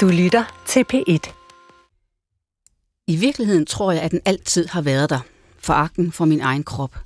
[0.00, 1.32] Du lytter til P1.
[3.06, 5.20] I virkeligheden tror jeg, at den altid har været der.
[5.58, 6.98] Foragten for min egen krop.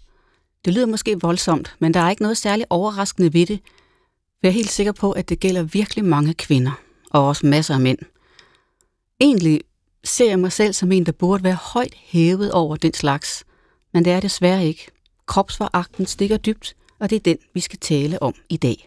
[0.65, 3.61] Det lyder måske voldsomt, men der er ikke noget særligt overraskende ved det.
[4.43, 6.73] Jeg er helt sikker på, at det gælder virkelig mange kvinder,
[7.11, 7.99] og også masser af mænd.
[9.21, 9.61] Egentlig
[10.05, 13.45] ser jeg mig selv som en, der burde være højt hævet over den slags,
[13.93, 14.87] men det er desværre ikke.
[15.27, 18.87] Kropsforagten stikker dybt, og det er den, vi skal tale om i dag.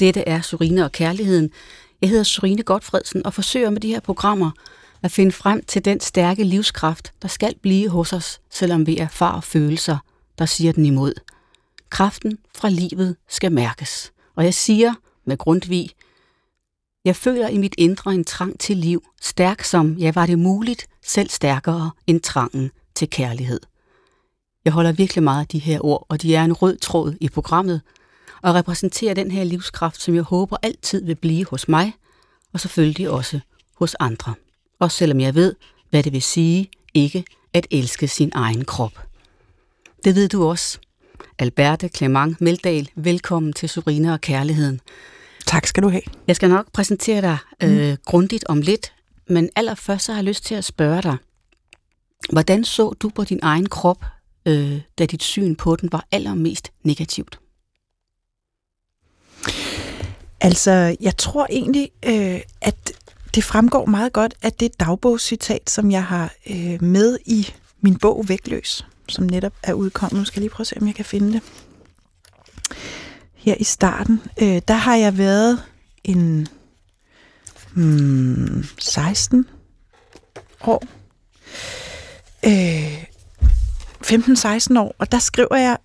[0.00, 1.50] Dette er Surine og Kærligheden.
[2.02, 4.50] Jeg hedder Sorine Godfredsen og forsøger med de her programmer
[5.02, 9.40] at finde frem til den stærke livskraft, der skal blive hos os, selvom vi erfarer
[9.40, 9.98] følelser,
[10.38, 11.12] der siger den imod.
[11.90, 14.12] Kraften fra livet skal mærkes.
[14.34, 14.94] Og jeg siger
[15.24, 15.90] med Grundtvig,
[17.04, 20.86] jeg føler i mit indre en trang til liv, stærk som, ja var det muligt,
[21.02, 23.60] selv stærkere end trangen til kærlighed.
[24.64, 27.28] Jeg holder virkelig meget af de her ord, og de er en rød tråd i
[27.28, 27.80] programmet,
[28.42, 31.92] og repræsenterer den her livskraft, som jeg håber altid vil blive hos mig,
[32.52, 33.40] og selvfølgelig også
[33.78, 34.34] hos andre.
[34.78, 35.54] Også selvom jeg ved,
[35.90, 39.06] hvad det vil sige ikke at elske sin egen krop.
[40.04, 40.78] Det ved du også.
[41.38, 44.80] Alberte Clement Meldal, velkommen til Surine og Kærligheden.
[45.46, 46.02] Tak skal du have.
[46.26, 47.96] Jeg skal nok præsentere dig øh, mm.
[48.04, 48.92] grundigt om lidt,
[49.28, 51.16] men allerførst så har jeg lyst til at spørge dig,
[52.32, 54.04] hvordan så du på din egen krop,
[54.46, 57.41] øh, da dit syn på den var allermest negativt?
[60.44, 62.92] Altså, jeg tror egentlig, øh, at
[63.34, 68.28] det fremgår meget godt af det dagbogscitat, som jeg har øh, med i min bog
[68.28, 70.18] Vægtløs, som netop er udkommet.
[70.18, 71.42] Nu skal jeg lige prøve at se, om jeg kan finde det.
[73.34, 75.62] Her i starten, øh, der har jeg været
[76.04, 76.48] en
[77.74, 79.48] hmm, 16
[80.60, 80.84] år.
[82.46, 83.04] Øh,
[84.04, 85.76] 15-16 år, og der skriver jeg,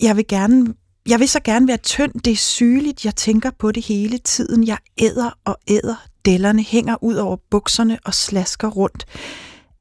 [0.00, 0.74] jeg vil gerne
[1.08, 4.66] jeg vil så gerne være tynd, det er sygeligt, jeg tænker på det hele tiden.
[4.66, 9.06] Jeg æder og æder, dellerne hænger ud over bukserne og slasker rundt.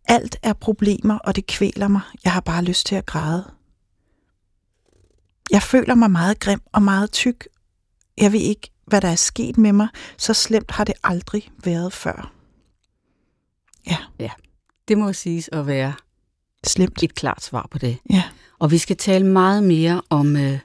[0.05, 2.01] Alt er problemer, og det kvæler mig.
[2.23, 3.51] Jeg har bare lyst til at græde.
[5.51, 7.47] Jeg føler mig meget grim og meget tyk.
[8.17, 9.87] Jeg ved ikke, hvad der er sket med mig.
[10.17, 12.33] Så slemt har det aldrig været før.
[13.87, 13.97] Ja.
[14.19, 14.31] Ja,
[14.87, 15.93] det må siges at være
[16.65, 17.03] slemt.
[17.03, 17.97] Et klart svar på det.
[18.09, 18.23] Ja.
[18.59, 20.59] Og vi skal tale meget mere om, øh,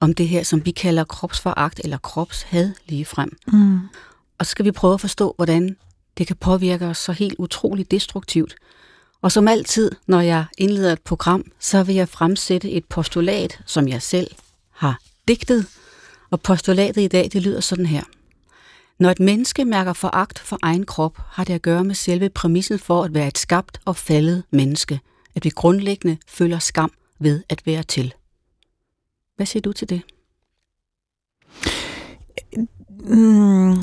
[0.00, 3.36] om det her, som vi kalder kropsforagt eller kropshad lige frem.
[3.46, 3.80] Mm.
[4.38, 5.76] Og så skal vi prøve at forstå, hvordan
[6.18, 8.56] det kan påvirke os så helt utroligt destruktivt.
[9.22, 13.88] Og som altid, når jeg indleder et program, så vil jeg fremsætte et postulat, som
[13.88, 14.30] jeg selv
[14.70, 14.98] har
[15.28, 15.66] digtet.
[16.30, 18.02] Og postulatet i dag, det lyder sådan her.
[18.98, 22.78] Når et menneske mærker foragt for egen krop, har det at gøre med selve præmissen
[22.78, 25.00] for at være et skabt og faldet menneske,
[25.34, 28.14] at vi grundlæggende føler skam ved at være til.
[29.36, 30.02] Hvad siger du til det?
[33.04, 33.74] Mm,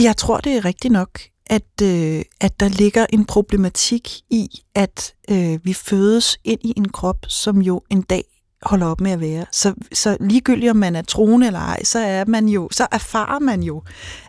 [0.00, 5.14] jeg tror, det er rigtigt nok, at, øh, at der ligger en problematik i, at
[5.30, 8.24] øh, vi fødes ind i en krop, som jo en dag
[8.62, 9.46] holder op med at være.
[9.52, 13.38] Så, så ligegyldigt om man er troende eller ej, så er man jo, så erfarer
[13.38, 13.82] man jo,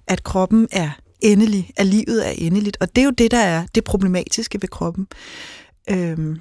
[0.07, 0.89] at kroppen er
[1.21, 2.77] endelig, at livet er endeligt.
[2.79, 5.07] Og det er jo det, der er det problematiske ved kroppen.
[5.89, 6.39] Øhm,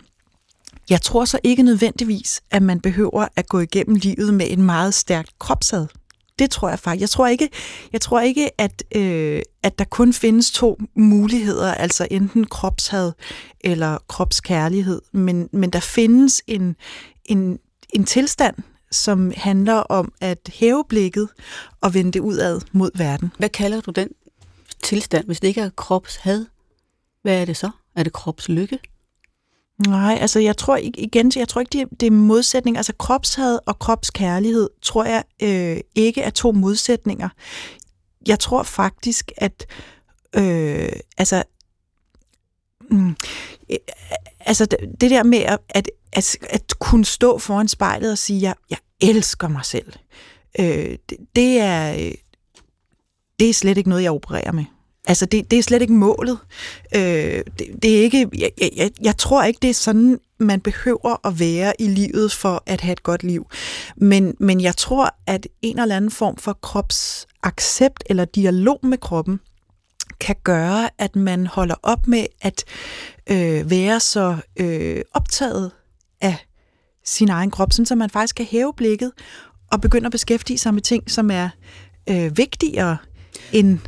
[0.91, 4.95] jeg tror så ikke nødvendigvis, at man behøver at gå igennem livet med en meget
[4.95, 5.87] stærk kropshad.
[6.39, 7.01] Det tror jeg faktisk.
[7.01, 7.49] Jeg tror ikke,
[7.93, 13.13] jeg tror ikke at, øh, at der kun findes to muligheder, altså enten kropshad
[13.61, 16.77] eller kropskærlighed, men, men der findes en,
[17.25, 17.59] en,
[17.91, 18.55] en tilstand,
[18.91, 21.29] som handler om at hæve blikket
[21.81, 23.33] og vende det udad mod verden.
[23.39, 24.09] Hvad kalder du den
[24.83, 26.47] tilstand, hvis det ikke er kropshad?
[27.23, 27.71] Hvad er det så?
[27.97, 28.79] Er det kropslykke?
[29.87, 32.77] Nej, altså jeg tror igen, jeg tror ikke, det er, det er modsætning.
[32.77, 37.29] Altså kropshad og kropskærlighed tror jeg øh, ikke er to modsætninger.
[38.27, 39.67] Jeg tror faktisk, at
[40.37, 40.89] øh,
[41.19, 41.43] altså,
[42.91, 43.17] mm,
[43.71, 43.77] øh,
[44.41, 44.67] altså
[45.01, 48.79] det der med at, at, at, at kunne stå foran spejlet og sige, jeg, jeg
[49.01, 49.93] elsker mig selv,
[50.59, 52.15] øh, det, det er øh,
[53.39, 54.65] det er slet ikke noget, jeg opererer med.
[55.09, 56.39] Altså, det, det er slet ikke målet.
[56.95, 61.27] Øh, det, det er ikke, jeg, jeg, jeg tror ikke, det er sådan, man behøver
[61.27, 63.47] at være i livet for at have et godt liv.
[63.97, 69.41] Men, men jeg tror, at en eller anden form for kropsaccept eller dialog med kroppen
[70.21, 72.65] kan gøre, at man holder op med at
[73.31, 75.71] øh, være så øh, optaget
[76.21, 76.37] af
[77.05, 79.13] sin egen krop, sådan så man faktisk kan hæve blikket
[79.73, 81.49] og begynde at beskæftige sig med ting, som er
[82.11, 82.97] øh, vigtigere
[83.53, 83.79] end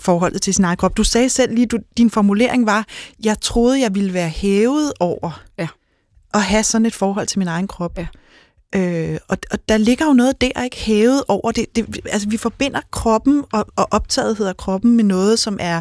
[0.00, 0.96] forholdet til sin egen krop.
[0.96, 2.86] Du sagde selv lige, du, din formulering var,
[3.24, 5.68] jeg troede, jeg ville være hævet over ja.
[6.34, 7.98] at have sådan et forhold til min egen krop.
[7.98, 8.06] Ja.
[8.74, 11.76] Øh, og, og der ligger jo noget der, ikke hævet over det.
[11.76, 15.80] det altså, vi forbinder kroppen og, og optagethed af kroppen med noget, som er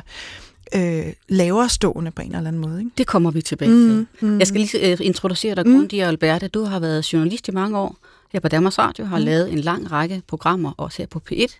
[0.75, 2.79] øh, lavere stående på en eller anden måde.
[2.79, 2.91] Ikke?
[2.97, 4.27] Det kommer vi tilbage mm, til.
[4.27, 4.39] Mm.
[4.39, 5.87] Jeg skal lige uh, introducere dig, mm.
[5.93, 6.47] Alberte.
[6.47, 7.95] Du har været journalist i mange år
[8.33, 9.25] her på Danmarks Radio, har mm.
[9.25, 11.59] lavet en lang række programmer, også her på P1.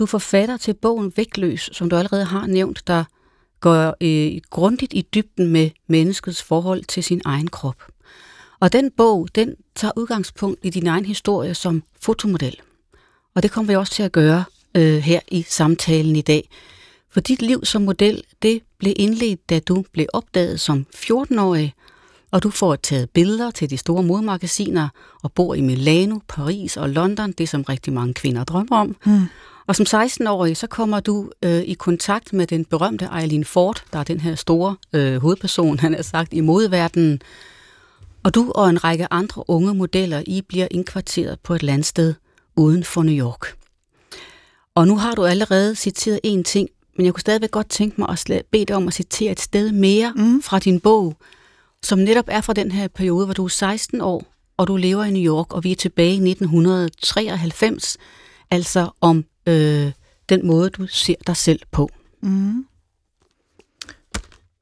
[0.00, 3.04] Du er forfatter til bogen Vægtløs, som du allerede har nævnt, der
[3.60, 7.82] går øh, grundigt i dybden med menneskets forhold til sin egen krop.
[8.60, 12.56] Og den bog, den tager udgangspunkt i din egen historie som fotomodel.
[13.34, 14.44] Og det kommer vi også til at gøre
[14.74, 16.48] øh, her i samtalen i dag.
[17.10, 21.74] For dit liv som model, det blev indledt, da du blev opdaget som 14-årig,
[22.30, 24.88] og du får taget billeder til de store modemagasiner
[25.22, 28.96] og bor i Milano, Paris og London, det som rigtig mange kvinder drømmer om.
[29.06, 29.26] Mm.
[29.70, 33.98] Og som 16-årig, så kommer du øh, i kontakt med den berømte Eileen Ford, der
[33.98, 37.22] er den her store øh, hovedperson, han har sagt, i modeverdenen.
[38.22, 42.14] Og du og en række andre unge modeller, I bliver indkvarteret på et landsted
[42.56, 43.56] uden for New York.
[44.74, 48.08] Og nu har du allerede citeret en ting, men jeg kunne stadigvæk godt tænke mig
[48.08, 50.42] at bede dig om at citere et sted mere mm.
[50.42, 51.16] fra din bog,
[51.82, 54.24] som netop er fra den her periode, hvor du er 16 år,
[54.56, 57.96] og du lever i New York, og vi er tilbage i 1993,
[58.50, 59.92] altså om øh,
[60.28, 61.90] den måde, du ser dig selv på.
[62.20, 62.66] Mm.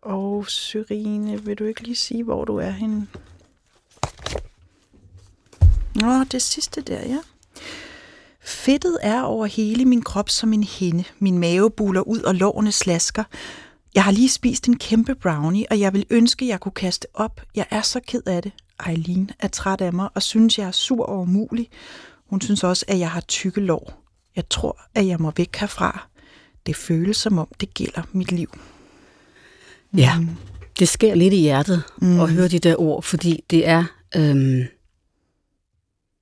[0.02, 3.06] Og Syrine, vil du ikke lige sige, hvor du er henne?
[5.94, 7.18] Nå, det sidste der, ja.
[8.40, 11.04] Fedtet er over hele min krop som en hende.
[11.18, 13.24] Min mave buler ud, og lårene slasker.
[13.94, 17.40] Jeg har lige spist en kæmpe brownie, og jeg vil ønske, jeg kunne kaste op.
[17.54, 18.52] Jeg er så ked af det.
[18.88, 21.68] Eileen er træt af mig og synes, jeg er sur og umulig.
[22.26, 24.07] Hun synes også, at jeg har tykke lår.
[24.36, 26.08] Jeg tror, at jeg må væk herfra.
[26.66, 28.58] Det føles som om, det gælder mit liv.
[29.96, 30.28] Ja, mm.
[30.78, 32.20] det sker lidt i hjertet mm.
[32.20, 33.84] at høre de der ord, fordi det er,
[34.16, 34.64] øhm,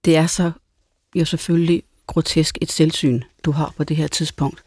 [0.05, 0.53] det er så
[1.15, 4.65] jo selvfølgelig grotesk et selvsyn, du har på det her tidspunkt.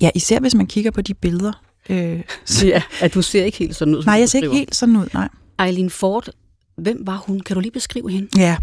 [0.00, 1.52] Ja, især hvis man kigger på de billeder.
[1.88, 4.74] Øh, så ja, at du ser ikke helt sådan ud, Nej, jeg ser ikke helt
[4.74, 5.28] sådan ud, nej.
[5.60, 6.28] Eileen Ford,
[6.78, 7.40] hvem var hun?
[7.40, 8.28] Kan du lige beskrive hende?
[8.36, 8.56] Ja,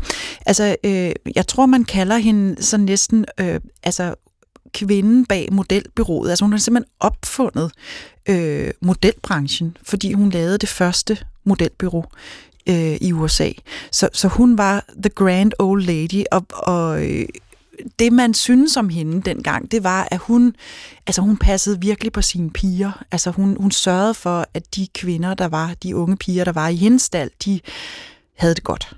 [0.45, 4.15] altså, øh, jeg tror, man kalder hende sådan næsten, øh, altså,
[4.73, 6.29] kvinden bag modelbyrået.
[6.29, 7.71] Altså, hun har simpelthen opfundet
[8.29, 12.05] øh, modelbranchen, fordi hun lavede det første modelbyrå
[12.69, 13.49] øh, i USA.
[13.91, 17.25] Så, så hun var the grand old lady, og, og øh,
[17.99, 20.55] det, man synes om hende dengang, det var, at hun,
[21.07, 23.03] altså hun passede virkelig på sine piger.
[23.11, 26.67] Altså hun, hun sørgede for, at de kvinder, der var, de unge piger, der var
[26.67, 27.59] i hendes stald, de
[28.37, 28.97] havde det godt.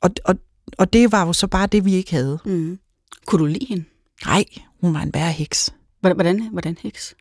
[0.00, 0.34] Og, og,
[0.78, 2.38] og det var jo så bare det, vi ikke havde.
[2.44, 2.78] Mm.
[3.26, 3.84] Kunne du lide hende?
[4.26, 4.44] Nej,
[4.80, 5.74] hun var en værre heks.
[6.00, 7.14] Hvordan, hvordan heks?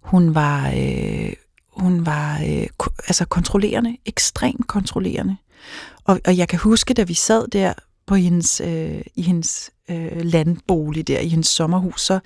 [0.00, 1.32] Hun var, øh,
[1.70, 2.66] hun var øh,
[3.08, 5.36] altså kontrollerende, ekstremt kontrollerende.
[6.04, 7.72] Og, og jeg kan huske, da vi sad der
[8.06, 12.18] på hendes, øh, i hendes øh, landbolig der, i hendes sommerhus, så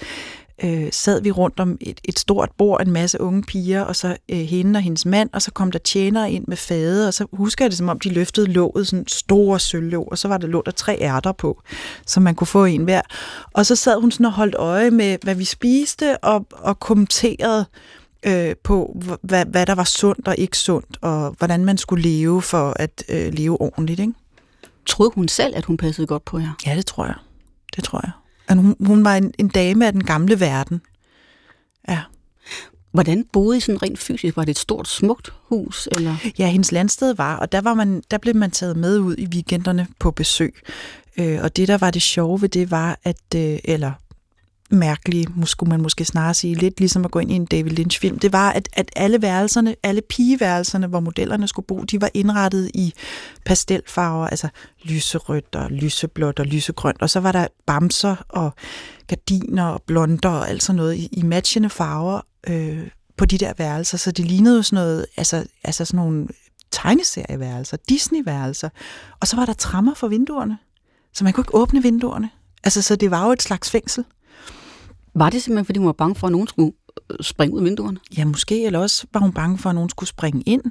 [0.64, 4.16] øh, sad vi rundt om et, et stort bord, en masse unge piger, og så
[4.28, 7.26] øh, hende og hendes mand, og så kom der tjenere ind med fade, og så
[7.32, 10.46] husker jeg det, som om de løftede låget, sådan store sølvlåg, og så var der
[10.46, 11.62] lå der tre ærter på,
[12.06, 13.02] så man kunne få en hver.
[13.52, 17.64] Og så sad hun sådan og holdt øje med, hvad vi spiste, og, og kommenterede
[18.26, 22.42] øh, på, hvad, hvad der var sundt og ikke sundt, og hvordan man skulle leve
[22.42, 24.12] for at øh, leve ordentligt, ikke?
[24.86, 26.52] Troede hun selv, at hun passede godt på jer?
[26.66, 27.14] Ja, det tror jeg.
[27.76, 28.12] Det tror jeg.
[28.48, 30.80] At hun, hun var en, en dame af den gamle verden.
[31.88, 32.00] Ja.
[32.92, 34.36] Hvordan boede I sådan rent fysisk?
[34.36, 35.88] Var det et stort, smukt hus?
[35.92, 36.16] Eller?
[36.38, 39.26] Ja, hendes landsted var, og der, var man, der blev man taget med ud i
[39.26, 40.54] weekenderne på besøg.
[41.16, 43.92] Øh, og det, der var det sjove ved det, var, at, øh, eller
[44.70, 48.18] mærkelige, skulle man måske snarere sige, lidt ligesom at gå ind i en David Lynch-film,
[48.18, 52.70] det var, at, at alle værelserne, alle pigeværelserne, hvor modellerne skulle bo, de var indrettet
[52.74, 52.94] i
[53.44, 54.48] pastelfarver, altså
[54.82, 58.54] lyserødt og lyseblåt og lysegrønt, og så var der bamser og
[59.06, 63.52] gardiner og blonder og alt sådan noget i, i matchende farver øh, på de der
[63.58, 66.28] værelser, så det lignede jo sådan noget, altså, altså sådan nogle
[66.70, 68.68] tegneserieværelser, Disney-værelser,
[69.20, 70.58] og så var der trammer for vinduerne,
[71.14, 72.30] så man kunne ikke åbne vinduerne.
[72.64, 74.04] Altså, så det var jo et slags fængsel.
[75.14, 76.72] Var det simpelthen, fordi hun var bange for, at nogen skulle
[77.10, 77.98] øh, springe ud af vinduerne?
[78.16, 80.62] Ja, måske, eller også var hun bange for, at nogen skulle springe ind.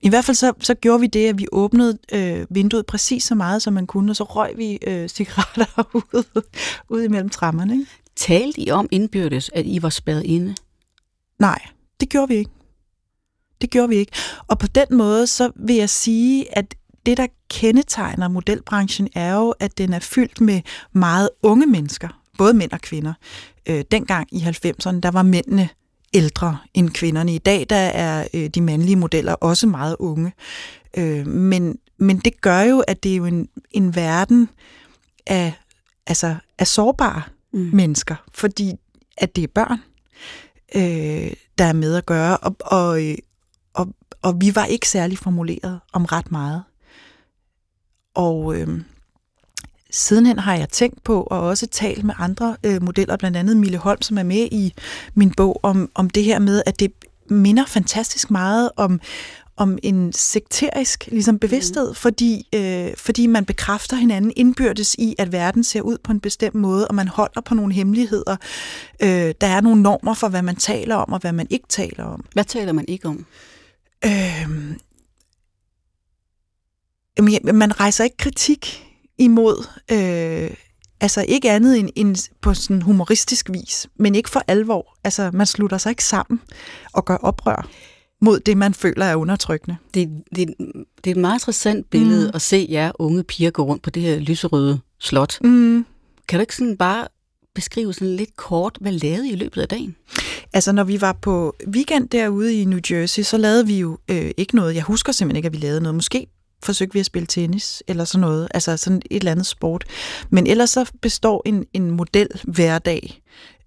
[0.00, 3.34] I hvert fald så, så gjorde vi det, at vi åbnede øh, vinduet præcis så
[3.34, 5.82] meget, som man kunne, og så røg vi øh, cigaretter
[6.14, 6.42] ud,
[6.88, 7.72] ud imellem trammerne.
[7.72, 7.86] Ikke?
[8.16, 10.54] Talte I om indbyrdes, at I var spærret inde?
[11.38, 11.58] Nej,
[12.00, 12.50] det gjorde vi ikke.
[13.60, 14.12] Det gjorde vi ikke.
[14.46, 16.74] Og på den måde, så vil jeg sige, at
[17.06, 20.60] det, der kendetegner modelbranchen, er jo, at den er fyldt med
[20.92, 23.12] meget unge mennesker, både mænd og kvinder.
[23.68, 25.68] Øh, dengang i 90'erne, der var mændene
[26.14, 27.34] ældre end kvinderne.
[27.34, 30.32] I dag der er øh, de mandlige modeller også meget unge.
[30.96, 34.48] Øh, men, men det gør jo, at det er jo en, en verden
[35.26, 35.52] af,
[36.06, 37.22] altså, af sårbare
[37.52, 37.70] mm.
[37.72, 38.72] mennesker, fordi
[39.16, 39.78] at det er børn,
[40.74, 43.00] øh, der er med at gøre, og, og,
[43.74, 43.88] og,
[44.22, 46.62] og vi var ikke særlig formuleret om ret meget.
[48.14, 48.80] Og øh,
[49.92, 53.78] sidenhen har jeg tænkt på, og også talt med andre øh, modeller, blandt andet Mille
[53.78, 54.74] Holm, som er med i
[55.14, 56.92] min bog, om, om det her med, at det
[57.30, 59.00] minder fantastisk meget om,
[59.56, 61.94] om en sekterisk ligesom bevidsthed, mm.
[61.94, 66.54] fordi, øh, fordi man bekræfter hinanden indbyrdes i, at verden ser ud på en bestemt
[66.54, 68.36] måde, og man holder på nogle hemmeligheder.
[69.02, 72.04] Øh, der er nogle normer for, hvad man taler om, og hvad man ikke taler
[72.04, 72.24] om.
[72.32, 73.26] Hvad taler man ikke om?
[74.04, 74.48] Øh,
[77.54, 78.91] man rejser ikke kritik
[79.22, 80.56] imod, øh,
[81.00, 84.96] altså ikke andet end, end på sådan humoristisk vis, men ikke for alvor.
[85.04, 86.40] Altså man slutter sig ikke sammen
[86.92, 87.68] og gør oprør
[88.22, 89.76] mod det, man føler er undertrykkende.
[89.94, 90.54] Det, det,
[91.04, 92.30] det er et meget interessant billede mm.
[92.34, 95.38] at se jer unge piger gå rundt på det her lyserøde slot.
[95.44, 95.86] Mm.
[96.28, 97.08] Kan du ikke sådan bare
[97.54, 99.96] beskrive sådan lidt kort, hvad lavede I i løbet af dagen?
[100.52, 104.30] Altså, når vi var på weekend derude i New Jersey, så lavede vi jo øh,
[104.36, 104.74] ikke noget.
[104.74, 105.94] Jeg husker simpelthen ikke, at vi lavede noget.
[105.94, 106.26] Måske
[106.62, 109.84] forsøgte vi at spille tennis eller sådan noget, altså sådan et eller andet sport.
[110.30, 113.22] Men ellers så består en, en model hverdag,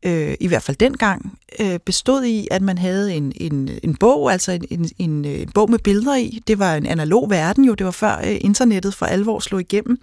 [0.05, 4.31] øh, i hvert fald dengang, øh, bestod i, at man havde en, en, en bog,
[4.31, 6.41] altså en, en, en, øh, en bog med billeder i.
[6.47, 9.99] Det var en analog verden jo, det var før øh, internettet for alvor slog igennem.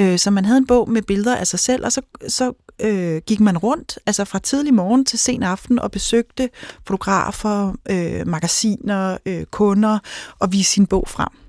[0.00, 3.22] Øh, så man havde en bog med billeder af sig selv, og så, så øh,
[3.26, 6.50] gik man rundt, altså fra tidlig morgen til sen aften, og besøgte
[6.86, 9.98] fotografer, øh, magasiner, øh, kunder,
[10.38, 11.43] og viste sin bog frem.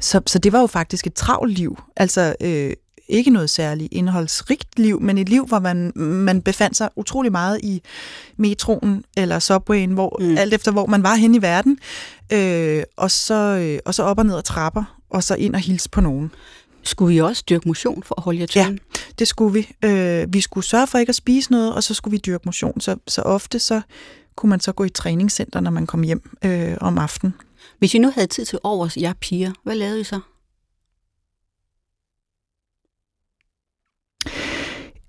[0.00, 1.78] Så, så det var jo faktisk et travlt liv.
[1.96, 2.72] Altså øh,
[3.10, 7.60] ikke noget særligt indholdsrigt liv, men et liv, hvor man, man befandt sig utrolig meget
[7.62, 7.82] i
[8.36, 10.36] metroen eller subwayen, hvor, mm.
[10.36, 11.78] alt efter hvor man var hen i verden,
[12.32, 15.60] øh, og, så, øh, og så op og ned ad trapper, og så ind og
[15.60, 16.30] hilse på nogen.
[16.82, 18.58] Skulle vi også dyrke motion for at holde jer til?
[18.58, 18.68] Ja,
[19.18, 19.88] det skulle vi.
[19.88, 22.80] Øh, vi skulle sørge for ikke at spise noget, og så skulle vi dyrke motion.
[22.80, 23.80] Så, så ofte så
[24.36, 27.34] kunne man så gå i træningscenter, når man kom hjem øh, om aftenen.
[27.80, 30.20] Hvis I nu havde tid til overs, jeg piger, hvad lavede I så?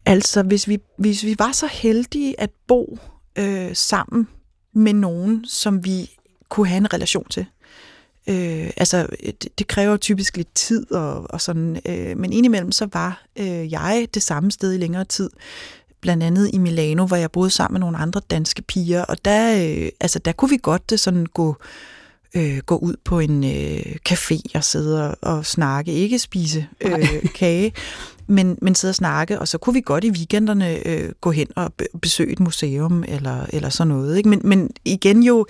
[0.06, 2.98] Altså, hvis vi, hvis vi var så heldige at bo
[3.38, 4.28] øh, sammen
[4.74, 6.12] med nogen, som vi
[6.50, 7.46] kunne have en relation til.
[8.30, 12.72] Øh, altså, øh, det, det kræver typisk lidt tid og, og sådan, øh, men indimellem
[12.72, 15.30] så var øh, jeg det samme sted i længere tid
[16.02, 19.66] blandt andet i Milano, hvor jeg boede sammen med nogle andre danske piger, og der,
[19.66, 21.56] øh, altså, der kunne vi godt øh, sådan gå
[22.36, 25.94] øh, gå ud på en øh, café og sidde og, og snakke.
[25.94, 27.10] Ikke spise øh,
[27.40, 27.74] kage,
[28.28, 29.40] men, men sidde og snakke.
[29.40, 33.46] Og så kunne vi godt i weekenderne øh, gå hen og besøge et museum eller,
[33.54, 34.18] eller sådan noget.
[34.18, 34.30] Ikke?
[34.30, 35.46] Men, men igen jo,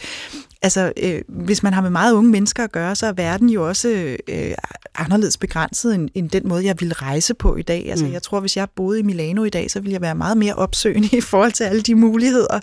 [0.62, 3.68] altså, øh, hvis man har med meget unge mennesker at gøre, så er verden jo
[3.68, 4.54] også øh,
[4.96, 7.90] anderledes begrænset end, end den måde, jeg ville rejse på i dag.
[7.90, 8.12] Altså, mm.
[8.12, 10.56] jeg tror, hvis jeg boede i Milano i dag, så ville jeg være meget mere
[10.56, 12.60] opsøgende i forhold til alle de muligheder,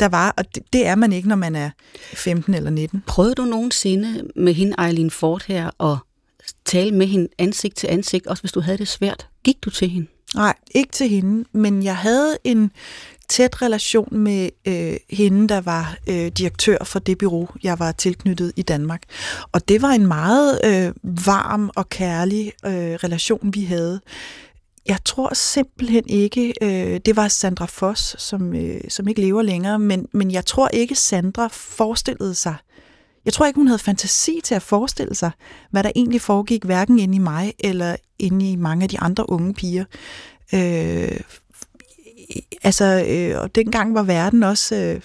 [0.00, 0.34] der var.
[0.36, 1.70] Og det, det er man ikke, når man er
[2.12, 3.02] 15 eller 19.
[3.06, 5.98] Prøvede du nogensinde med hende, Eileen Ford her, at
[6.64, 9.26] tale med hende ansigt til ansigt, også hvis du havde det svært?
[9.44, 10.06] Gik du til hende?
[10.34, 12.72] Nej, ikke til hende, men jeg havde en
[13.28, 18.52] tæt relation med øh, hende, der var øh, direktør for det bureau, jeg var tilknyttet
[18.56, 19.02] i Danmark.
[19.52, 20.92] Og det var en meget øh,
[21.26, 24.00] varm og kærlig øh, relation, vi havde.
[24.86, 29.78] Jeg tror simpelthen ikke, øh, det var Sandra Foss, som, øh, som ikke lever længere,
[29.78, 32.54] men, men jeg tror ikke, Sandra forestillede sig,
[33.24, 35.30] jeg tror ikke, hun havde fantasi til at forestille sig,
[35.70, 39.30] hvad der egentlig foregik, hverken inde i mig eller inde i mange af de andre
[39.30, 39.84] unge piger.
[40.54, 41.20] Øh,
[42.62, 44.76] altså, øh, og dengang var verden også...
[44.76, 45.00] Øh,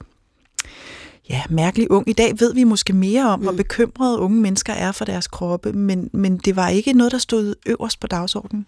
[1.30, 2.10] ja, mærkelig ung.
[2.10, 3.44] I dag ved vi måske mere om, mm.
[3.46, 7.18] hvor bekymrede unge mennesker er for deres kroppe, men, men det var ikke noget, der
[7.18, 8.66] stod øverst på dagsordenen.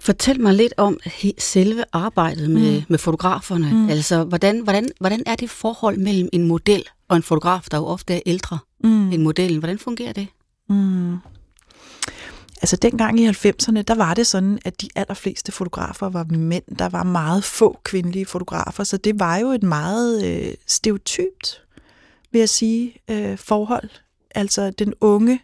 [0.00, 0.98] Fortæl mig lidt om
[1.38, 2.84] selve arbejdet med, mm.
[2.88, 3.72] med fotograferne.
[3.72, 3.88] Mm.
[3.88, 7.86] Altså, hvordan, hvordan, hvordan er det forhold mellem en model og en fotograf, der jo
[7.86, 9.12] ofte er ældre mm.
[9.12, 9.58] end modellen?
[9.58, 10.26] Hvordan fungerer det?
[10.68, 11.16] Mm.
[12.62, 16.64] Altså dengang i 90'erne, der var det sådan, at de allerfleste fotografer var mænd.
[16.78, 21.62] Der var meget få kvindelige fotografer, så det var jo et meget øh, stereotypt,
[22.32, 23.90] vil jeg sige, øh, forhold.
[24.34, 25.40] Altså den unge,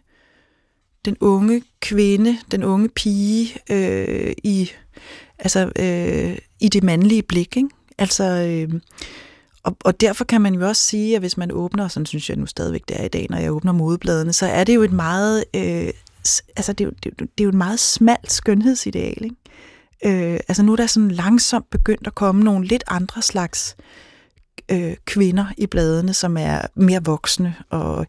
[1.05, 4.71] den unge kvinde, den unge pige øh, i,
[5.39, 7.57] altså, øh, i det mandlige blik.
[7.57, 7.69] Ikke?
[7.97, 8.81] Altså, øh,
[9.63, 12.37] og, og derfor kan man jo også sige, at hvis man åbner, sådan synes jeg
[12.37, 14.91] nu stadigvæk det er i dag, når jeg åbner modebladene, så er det jo et
[14.91, 15.93] meget øh,
[16.55, 19.23] altså det, er jo, det, det er jo et meget smalt skønhedsideal.
[19.23, 20.33] Ikke?
[20.33, 23.75] Øh, altså nu er der sådan langsomt begyndt at komme nogle lidt andre slags
[24.71, 28.07] øh, kvinder i bladene, som er mere voksne og,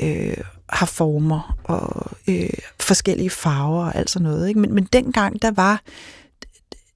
[0.00, 0.36] øh,
[0.68, 2.50] har former og øh,
[2.80, 4.48] forskellige farver og alt sådan noget.
[4.48, 4.60] Ikke?
[4.60, 5.82] Men, men dengang, der var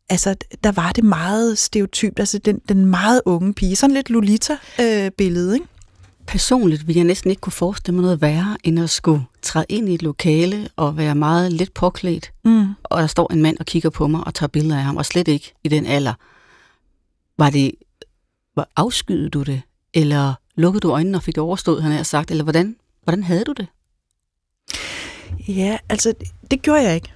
[0.09, 5.49] altså, der var det meget stereotypt, altså den, den meget unge pige, sådan lidt Lolita-billede,
[5.49, 5.66] øh, ikke?
[6.26, 9.88] Personligt ville jeg næsten ikke kunne forestille mig noget værre, end at skulle træde ind
[9.88, 12.66] i et lokale og være meget lidt påklædt, mm.
[12.82, 15.06] og der står en mand og kigger på mig og tager billeder af ham, og
[15.06, 16.14] slet ikke i den alder.
[17.38, 17.72] Var det,
[18.56, 19.62] var, afskyede du det,
[19.94, 23.44] eller lukkede du øjnene og fik det overstået, han har sagt, eller hvordan, hvordan havde
[23.44, 23.66] du det?
[25.48, 26.12] Ja, altså,
[26.50, 27.12] det gjorde jeg ikke.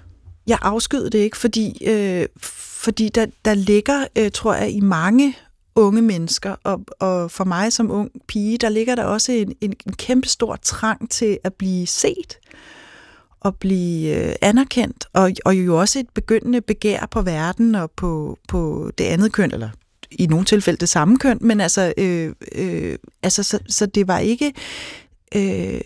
[0.46, 5.34] Jeg afskydede det ikke, fordi, øh, fordi der, der ligger, øh, tror jeg, i mange
[5.76, 9.74] unge mennesker, og, og for mig som ung pige, der ligger der også en, en,
[9.86, 12.38] en kæmpe stor trang til at blive set
[13.40, 18.38] og blive øh, anerkendt, og, og jo også et begyndende begær på verden og på,
[18.48, 19.70] på det andet køn, eller
[20.10, 24.18] i nogle tilfælde det samme køn, men altså, øh, øh, altså så, så det var
[24.18, 24.52] ikke,
[25.34, 25.80] øh,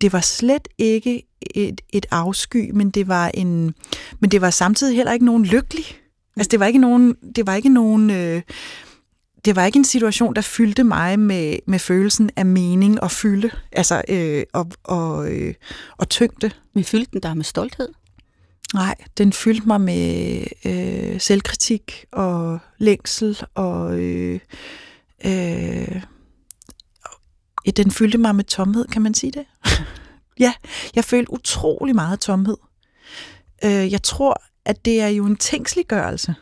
[0.00, 1.22] det var slet ikke
[1.54, 3.74] et, et afsky, men det var en,
[4.20, 5.84] men det var samtidig heller ikke nogen lykkelig.
[6.36, 8.42] Altså det var ikke nogen, det var ikke nogen, øh,
[9.44, 13.50] det var ikke en situation, der fyldte mig med, med følelsen af mening og fylde,
[13.72, 15.54] altså øh, og, og, øh,
[15.96, 16.50] og tyngde.
[16.74, 17.88] Men fyldte den der med stolthed?
[18.74, 24.40] Nej, den fyldte mig med øh, selvkritik og længsel og øh,
[25.24, 26.02] øh,
[27.76, 29.46] den fyldte mig med tomhed, kan man sige det?
[30.44, 30.54] ja,
[30.94, 32.56] jeg følte utrolig meget tomhed.
[33.64, 36.34] Øh, jeg tror, at det er jo en tænksliggørelse.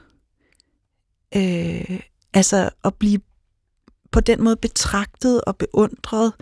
[1.36, 2.00] Øh,
[2.34, 3.20] altså at blive
[4.12, 6.32] på den måde betragtet og beundret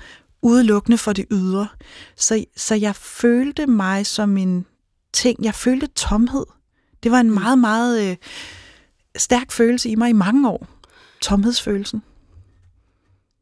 [0.43, 1.69] udelukkende for det ydre.
[2.17, 4.67] Så, så jeg følte mig som en
[5.13, 5.45] ting.
[5.45, 6.45] Jeg følte tomhed.
[7.03, 7.35] Det var en mm.
[7.35, 8.17] meget, meget øh,
[9.17, 10.67] stærk følelse i mig i mange år.
[11.21, 12.03] Tomhedsfølelsen.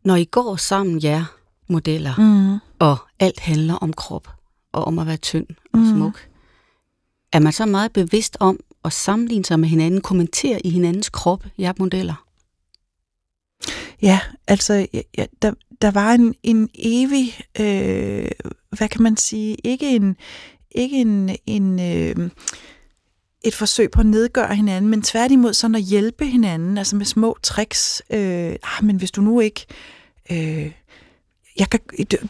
[0.05, 1.25] Når I går sammen, ja,
[1.69, 2.59] modeller, mm.
[2.79, 4.29] og alt handler om krop,
[4.73, 5.87] og om at være tynd og mm.
[5.87, 6.29] smuk,
[7.33, 11.45] er man så meget bevidst om at sammenligne sig med hinanden, kommentere i hinandens krop,
[11.59, 12.30] jer modeller?
[14.03, 14.87] Ja, altså,
[15.19, 18.31] ja, der, der var en, en evig, øh,
[18.71, 20.17] hvad kan man sige, ikke en,
[20.71, 22.31] ikke en, en øh,
[23.45, 27.39] et forsøg på at nedgøre hinanden, men tværtimod sådan at hjælpe hinanden, altså med små
[27.43, 28.03] tricks.
[28.11, 29.67] Øh, ah, men hvis du nu ikke...
[30.31, 30.73] Øh,
[31.59, 31.81] jeg kan,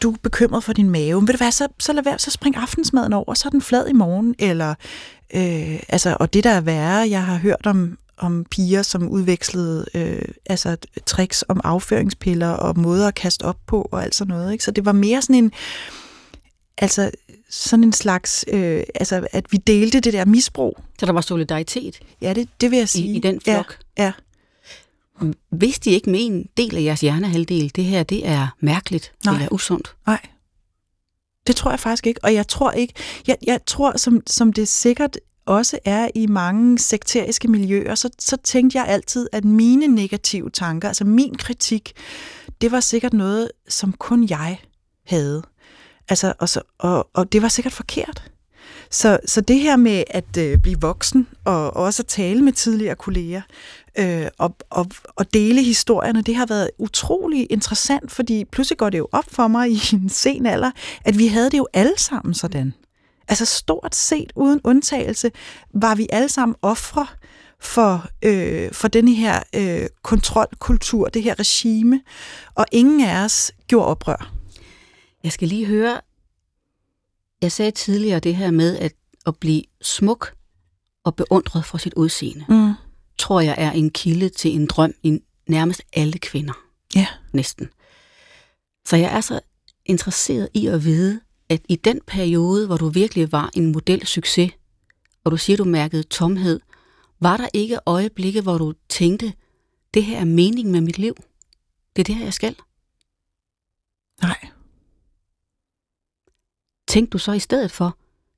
[0.01, 2.31] du er bekymret for din mave, men ved du hvad, så, så lad være, så
[2.31, 4.69] spring aftensmaden over, så er den flad i morgen, eller,
[5.35, 9.85] øh, altså, og det der er værre, jeg har hørt om, om piger, som udvekslede
[9.93, 14.51] øh, altså tricks om afføringspiller og måder at kaste op på og alt sådan noget.
[14.51, 14.63] Ikke?
[14.63, 15.51] Så det var mere sådan en,
[16.77, 17.11] altså
[17.49, 20.77] sådan en slags, øh, altså at vi delte det der misbrug.
[20.99, 21.99] Så der var solidaritet?
[22.21, 23.13] Ja, det, det vil jeg sige.
[23.13, 23.77] I, i den flok?
[23.97, 24.03] Ja.
[24.03, 24.11] ja.
[25.51, 29.35] Vidste I ikke med en del af jeres hjernehalvdel, det her det er mærkeligt Nej.
[29.35, 29.95] eller usundt?
[30.07, 30.19] Nej.
[31.47, 32.93] Det tror jeg faktisk ikke, og jeg tror ikke,
[33.27, 38.37] jeg, jeg tror, som, som det sikkert også er i mange sekteriske miljøer, så, så
[38.43, 41.93] tænkte jeg altid, at mine negative tanker, altså min kritik,
[42.61, 44.59] det var sikkert noget, som kun jeg
[45.07, 45.43] havde.
[46.09, 48.31] Altså, og, så, og, og det var sikkert forkert.
[48.91, 52.53] Så, så det her med at øh, blive voksen, og, og også at tale med
[52.53, 53.41] tidligere kolleger,
[53.99, 58.97] øh, og, og, og dele historierne, det har været utrolig interessant, fordi pludselig går det
[58.97, 60.71] jo op for mig i en sen alder,
[61.05, 62.73] at vi havde det jo alle sammen sådan.
[63.31, 65.31] Altså stort set uden undtagelse
[65.73, 67.07] var vi alle sammen ofre
[67.59, 72.01] for, øh, for denne her øh, kontrolkultur, det her regime,
[72.55, 74.33] og ingen af os gjorde oprør.
[75.23, 76.01] Jeg skal lige høre,
[77.41, 78.93] jeg sagde tidligere det her med at,
[79.25, 80.33] at blive smuk
[81.03, 82.73] og beundret for sit udseende, mm.
[83.17, 86.53] tror jeg er en kilde til en drøm i nærmest alle kvinder.
[86.95, 87.07] Ja.
[87.33, 87.69] Næsten.
[88.85, 89.39] Så jeg er så
[89.85, 94.51] interesseret i at vide, at i den periode, hvor du virkelig var en modelsucces,
[95.23, 96.59] og du siger, du mærkede tomhed,
[97.19, 99.33] var der ikke øjeblikke, hvor du tænkte,
[99.93, 101.15] det her er meningen med mit liv?
[101.95, 102.55] Det er det her, jeg skal?
[104.21, 104.47] Nej.
[106.87, 107.97] Tænkte du så i stedet for,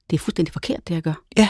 [0.10, 1.24] det er fuldstændig forkert, det jeg gør?
[1.38, 1.50] Ja.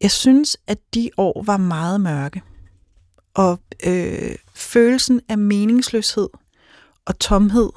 [0.00, 2.42] Jeg synes, at de år var meget mørke.
[3.34, 6.28] Og øh, følelsen af meningsløshed
[7.04, 7.70] og tomhed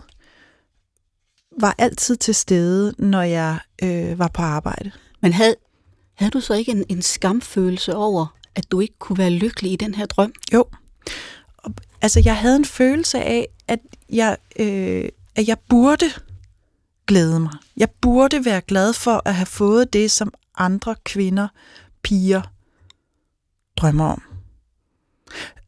[1.61, 4.91] var altid til stede, når jeg øh, var på arbejde.
[5.21, 5.55] Men havde,
[6.15, 9.75] havde du så ikke en, en skamfølelse over, at du ikke kunne være lykkelig i
[9.75, 10.33] den her drøm?
[10.53, 10.65] Jo.
[12.01, 16.05] Altså, jeg havde en følelse af, at jeg, øh, at jeg burde
[17.07, 17.53] glæde mig.
[17.77, 21.47] Jeg burde være glad for at have fået det, som andre kvinder,
[22.03, 22.41] piger
[23.77, 24.23] drømmer om.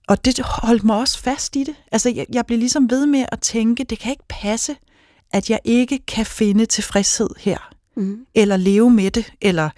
[0.08, 1.76] Og det holdt mig også fast i det.
[1.92, 4.76] Altså, jeg, jeg blev ligesom ved med at tænke, det kan ikke passe,
[5.34, 7.58] at jeg ikke kan finde tilfredshed her,
[7.96, 8.18] Mm.
[8.36, 9.70] eller leve med det, eller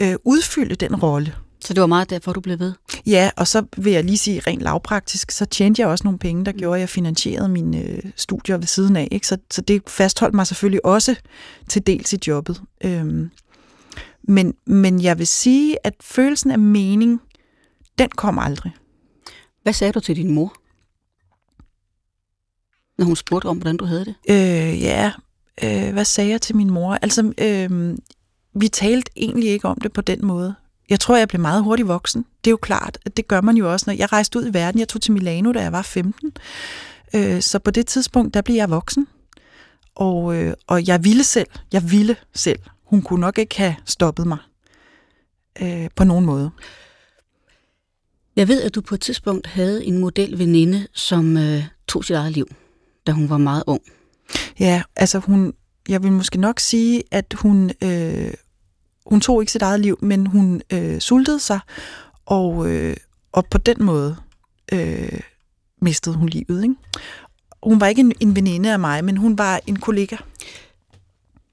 [0.00, 1.34] øh, udfylde den rolle.
[1.64, 2.72] Så det var meget derfor, du blev ved?
[3.06, 6.44] Ja, og så vil jeg lige sige rent lavpraktisk, så tjente jeg også nogle penge,
[6.44, 9.08] der gjorde, at jeg finansierede mine øh, studier ved siden af.
[9.10, 9.26] Ikke?
[9.26, 11.16] Så, så det fastholdt mig selvfølgelig også
[11.68, 12.62] til dels i jobbet.
[12.84, 13.30] Øhm,
[14.22, 17.20] men, men jeg vil sige, at følelsen af mening,
[17.98, 18.72] den kom aldrig.
[19.62, 20.54] Hvad sagde du til din mor?
[22.98, 24.14] Når hun spurgte om, hvordan du havde det?
[24.28, 25.12] Øh, ja,
[25.64, 26.94] øh, hvad sagde jeg til min mor?
[26.94, 27.96] Altså, øh,
[28.54, 30.54] vi talte egentlig ikke om det på den måde.
[30.90, 32.24] Jeg tror, jeg blev meget hurtigt voksen.
[32.44, 34.54] Det er jo klart, at det gør man jo også, når jeg rejste ud i
[34.54, 34.80] verden.
[34.80, 36.32] Jeg tog til Milano, da jeg var 15.
[37.14, 39.06] Øh, så på det tidspunkt, der blev jeg voksen.
[39.94, 41.48] Og, øh, og jeg ville selv.
[41.72, 42.58] Jeg ville selv.
[42.84, 44.38] Hun kunne nok ikke have stoppet mig
[45.62, 46.50] øh, på nogen måde.
[48.36, 52.32] Jeg ved, at du på et tidspunkt havde en modelveninde, som øh, tog sit eget
[52.32, 52.48] liv,
[53.08, 53.80] da hun var meget ung.
[54.60, 55.54] Ja, altså hun,
[55.88, 58.30] jeg vil måske nok sige, at hun, øh,
[59.06, 61.60] hun tog ikke sit eget liv, men hun øh, sultede sig,
[62.26, 62.96] og, øh,
[63.32, 64.16] og på den måde
[64.72, 65.20] øh,
[65.82, 66.62] mistede hun livet.
[66.62, 66.74] Ikke?
[67.62, 70.16] Hun var ikke en, en veninde af mig, men hun var en kollega.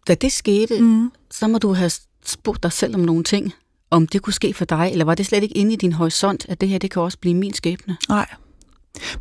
[0.08, 1.12] Da det skete, Mm.
[1.32, 1.92] så må du have
[2.26, 3.54] spurgt dig selv om nogle ting,
[3.90, 6.46] om det kunne ske for dig, eller var det slet ikke inde i din horisont,
[6.50, 7.98] at det her, det kan også blive min skæbne?
[8.10, 8.28] Nej.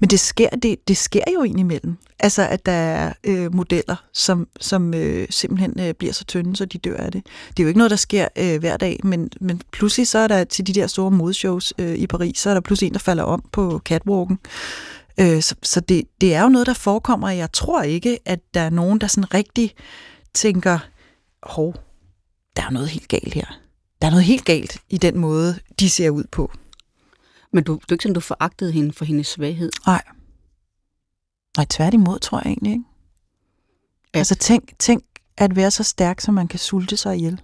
[0.01, 1.97] Men det sker, det, det sker jo indimellem.
[2.19, 6.65] Altså, at der er øh, modeller, som, som øh, simpelthen øh, bliver så tynde, så
[6.65, 7.27] de dør af det.
[7.49, 10.29] Det er jo ikke noget, der sker øh, hver dag, men, men pludselig så er
[10.29, 12.99] der til de der store modeshows øh, i Paris, så er der pludselig en, der
[12.99, 14.39] falder om på catwalken.
[15.21, 18.41] Øh, så så det, det er jo noget, der forekommer, og jeg tror ikke, at
[18.55, 19.75] der er nogen, der sådan rigtig
[20.35, 20.79] tænker,
[21.43, 21.75] hov,
[22.57, 23.59] der er noget helt galt her.
[24.03, 26.51] Der er noget helt galt i den måde, de ser ud på.
[27.55, 29.71] Men du, det er ikke sådan, du foragtede hende for hendes svaghed.
[29.87, 30.03] Nej.
[31.57, 32.85] Nej, tværtimod tror jeg egentlig ikke.
[34.15, 34.19] Ja.
[34.19, 35.05] Altså tænk, tænk
[35.37, 37.41] at være så stærk, så man kan sulte sig ihjel.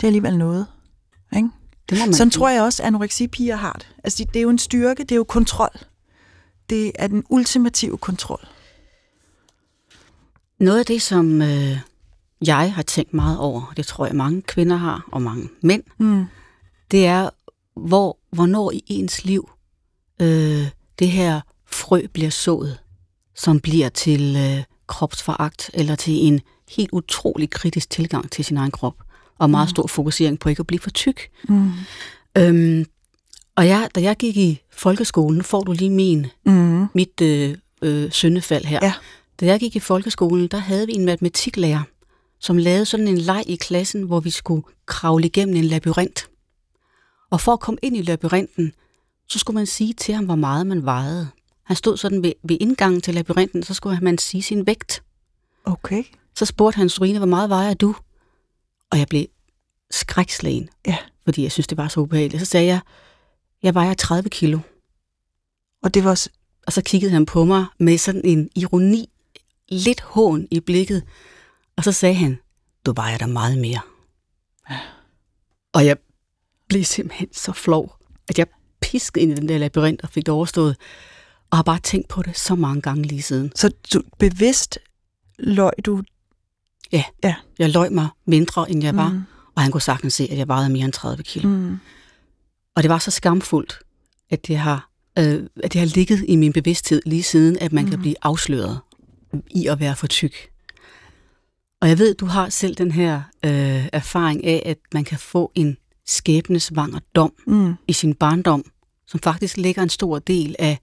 [0.00, 0.66] Det er alligevel noget.
[1.36, 1.48] Ikke?
[1.88, 2.38] Det må man Sådan sige.
[2.40, 3.94] tror jeg også, at anoreksipiger har det.
[4.04, 5.78] Altså det det er jo en styrke, det er jo kontrol.
[6.70, 8.46] Det er den ultimative kontrol.
[10.60, 11.78] Noget af det, som øh,
[12.46, 16.24] jeg har tænkt meget over, det tror jeg mange kvinder har, og mange mænd, Mm.
[16.90, 17.30] det er,
[17.76, 19.50] hvor, hvornår i ens liv
[20.22, 20.66] øh,
[20.98, 22.78] det her frø bliver sået,
[23.34, 26.40] som bliver til øh, kropsforagt, eller til en
[26.76, 28.94] helt utrolig kritisk tilgang til sin egen krop,
[29.38, 31.20] og meget stor fokusering på ikke at blive for tyk.
[31.48, 31.70] Mm.
[32.38, 32.86] Øhm,
[33.56, 36.86] og jeg, da jeg gik i folkeskolen, får du lige min, Mm.
[36.94, 38.78] mit øh, øh, syndefald her.
[38.82, 38.92] Ja.
[39.40, 41.82] Da jeg gik i folkeskolen, der havde vi en matematiklærer,
[42.40, 46.28] som lavede sådan en leg i klassen, hvor vi skulle kravle igennem en labyrint.
[47.34, 48.72] Og for at komme ind i labyrinten,
[49.28, 51.28] så skulle man sige til ham, hvor meget man vejede.
[51.62, 55.02] Han stod sådan ved, ved indgangen til labyrinten, så skulle man sige sin vægt.
[55.64, 56.04] Okay.
[56.34, 57.94] Så spurgte han Sorine, hvor meget vejer du?
[58.90, 59.26] Og jeg blev
[59.90, 60.96] skrækslagen, Ja.
[61.24, 62.40] fordi jeg synes, det var så ubehageligt.
[62.40, 62.80] Så sagde jeg,
[63.62, 64.58] jeg vejer 30 kilo.
[65.82, 66.30] Og det var også...
[66.66, 69.10] Og så kiggede han på mig med sådan en ironi,
[69.68, 71.02] lidt hån i blikket.
[71.76, 72.38] Og så sagde han,
[72.86, 73.80] du vejer der meget mere.
[75.72, 75.96] Og jeg
[76.68, 77.96] blev simpelthen så flov,
[78.28, 78.46] at jeg
[78.80, 80.76] piskede ind i den der labyrint og fik det overstået.
[81.50, 83.52] Og har bare tænkt på det så mange gange lige siden.
[83.54, 84.78] Så du bevidst
[85.38, 86.02] løg du...
[87.58, 89.22] Jeg løg mig mindre, end jeg var, Mm.
[89.54, 91.48] og han kunne sagtens se, at jeg vejede mere end 30 kilo.
[91.48, 91.76] Mm.
[92.76, 93.78] Og det var så skamfuldt,
[94.30, 97.84] at det har, øh, at det har ligget i min bevidsthed lige siden, at man
[97.84, 97.90] mm.
[97.90, 98.80] kan blive afsløret
[99.50, 100.34] i at være for tyk.
[101.80, 105.52] Og jeg ved, du har selv den her øh, erfaring af, at man kan få
[105.54, 107.74] en skæbnesvanger dom Mm.
[107.88, 108.64] i sin barndom,
[109.06, 110.78] som faktisk lægger en stor del af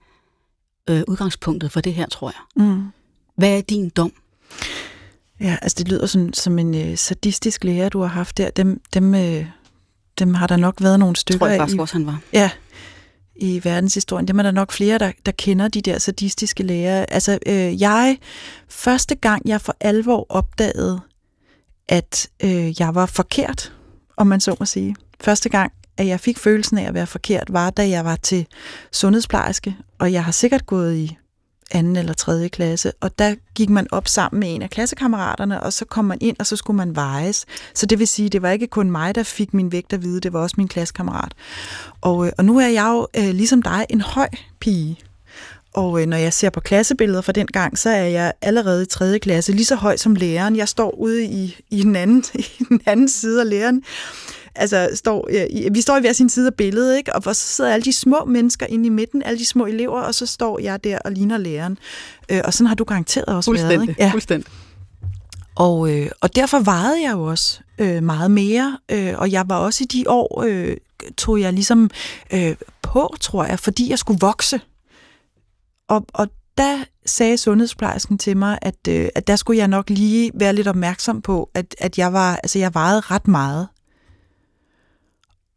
[0.90, 2.64] øh, udgangspunktet for det her, tror jeg.
[2.66, 2.82] Mm.
[3.36, 4.12] Hvad er din dom?
[5.40, 8.50] Ja, altså det lyder som, som en øh, sadistisk lærer, du har haft der.
[8.50, 9.46] Dem, dem, øh,
[10.18, 12.20] dem har der nok været nogle stykker Tror jeg faktisk i, også, han var.
[12.32, 12.50] ja,
[13.36, 14.28] i verdenshistorien.
[14.28, 17.12] Dem er der nok flere, der, der kender de der sadistiske lærere.
[17.12, 18.18] Altså øh, jeg,
[18.68, 21.00] første gang jeg for alvor opdagede,
[21.88, 23.72] at øh, jeg var forkert,
[24.16, 24.96] om man så må sige.
[25.22, 28.46] Første gang, at jeg fik følelsen af at være forkert, var da jeg var til
[28.92, 31.16] sundhedsplejerske, og jeg har sikkert gået i
[31.70, 35.72] anden eller tredje klasse, og der gik man op sammen med en af klassekammeraterne, og
[35.72, 37.46] så kom man ind, og så skulle man vejes.
[37.74, 40.20] Så det vil sige, det var ikke kun mig, der fik min vægt at vide,
[40.20, 41.32] det var også min klassekammerat.
[42.00, 44.28] Og, øh, og nu er jeg jo, øh, ligesom dig, en høj
[44.60, 44.98] pige.
[45.74, 48.86] Og øh, når jeg ser på klassebilleder fra den gang, så er jeg allerede i
[48.86, 50.56] tredje klasse, lige så høj som læreren.
[50.56, 52.24] Jeg står ude i, i, den, anden,
[52.60, 53.82] i den anden side af læreren.
[54.54, 55.28] Altså, står,
[55.70, 57.14] vi står i hver sin side af billedet, ikke?
[57.14, 60.14] og så sidder alle de små mennesker inde i midten, alle de små elever, og
[60.14, 61.78] så står jeg der og ligner læreren.
[62.28, 63.62] Øh, og sådan har du garanteret også været.
[63.62, 63.88] Fuldstændig.
[63.88, 64.02] Ikke?
[64.02, 64.10] Ja.
[64.12, 64.52] Fuldstændig.
[65.54, 69.56] Og, øh, og derfor vejede jeg jo også øh, meget mere, øh, og jeg var
[69.56, 70.76] også i de år, øh,
[71.18, 71.90] tog jeg ligesom
[72.32, 74.60] øh, på, tror jeg, fordi jeg skulle vokse.
[75.88, 80.30] Og, og der sagde sundhedsplejersken til mig, at, øh, at der skulle jeg nok lige
[80.34, 83.68] være lidt opmærksom på, at, at jeg var, altså jeg vejede ret meget.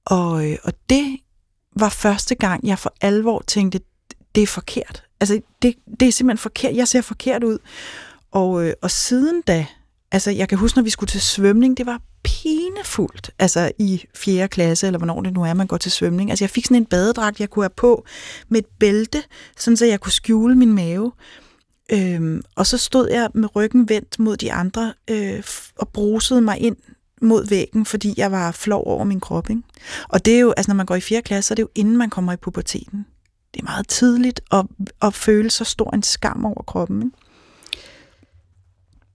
[0.05, 1.17] Og, øh, og det
[1.75, 3.79] var første gang, jeg for alvor tænkte,
[4.35, 5.03] det er forkert.
[5.19, 6.75] Altså, det, det er simpelthen forkert.
[6.75, 7.57] Jeg ser forkert ud.
[8.31, 9.65] Og, øh, og siden da,
[10.11, 14.47] altså jeg kan huske, når vi skulle til svømning, det var pinefuldt, altså i 4.
[14.47, 16.29] klasse, eller hvornår det nu er, man går til svømning.
[16.29, 18.05] Altså jeg fik sådan en badedragt, jeg kunne have på
[18.49, 19.23] med et bælte,
[19.57, 21.11] sådan så jeg kunne skjule min mave.
[21.91, 25.43] Øhm, og så stod jeg med ryggen vendt mod de andre øh,
[25.75, 26.77] og brusede mig ind
[27.21, 29.49] mod væggen, fordi jeg var flov over min krop.
[29.49, 29.62] Ikke?
[30.10, 31.21] Og det er jo, altså når man går i 4.
[31.21, 33.06] klasse, så er det jo inden man kommer i puberteten.
[33.54, 34.65] Det er meget tidligt at,
[35.01, 37.04] at føle så stor en skam over kroppen.
[37.04, 37.17] Ikke?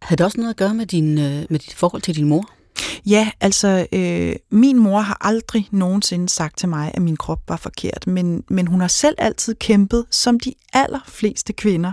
[0.02, 2.50] Havde det også noget at gøre med, din, øh, med dit forhold til din mor?
[3.06, 7.56] Ja, altså øh, min mor har aldrig nogensinde sagt til mig, at min krop var
[7.56, 11.92] forkert, men, men hun har selv altid kæmpet, som de allerfleste kvinder,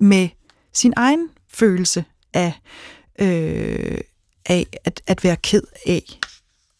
[0.00, 0.28] med
[0.72, 2.52] sin egen følelse af,
[3.20, 3.98] øh,
[4.46, 6.18] af at, at være ked af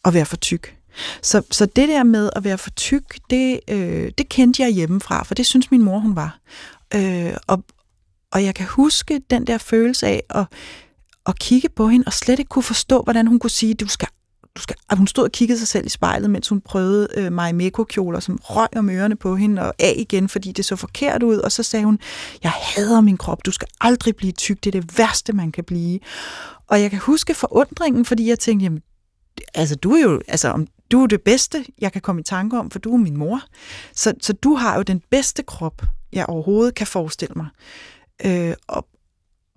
[0.04, 0.74] at være for tyk.
[1.22, 5.22] Så, så det der med at være for tyk, det, øh, det kendte jeg hjemmefra,
[5.22, 6.38] for det synes min mor, hun var.
[6.94, 7.64] Øh, og,
[8.32, 10.46] og jeg kan huske den der følelse af at,
[11.26, 14.08] at kigge på hende, og slet ikke kunne forstå, hvordan hun kunne sige, du skal
[14.56, 17.32] du skal, at hun stod og kiggede sig selv i spejlet, mens hun prøvede øh,
[17.32, 21.36] Marimekko-kjoler, som røg om ørerne på hende, og af igen, fordi det så forkert ud.
[21.36, 21.98] Og så sagde hun,
[22.42, 25.64] jeg hader min krop, du skal aldrig blive tyk, det er det værste, man kan
[25.64, 25.98] blive.
[26.66, 28.82] Og jeg kan huske forundringen, fordi jeg tænkte, jamen,
[29.54, 32.58] altså du er jo, altså om du er det bedste, jeg kan komme i tanke
[32.58, 33.40] om, for du er min mor.
[33.94, 35.82] Så, så du har jo den bedste krop,
[36.12, 37.46] jeg overhovedet kan forestille mig.
[38.24, 38.86] Øh, og,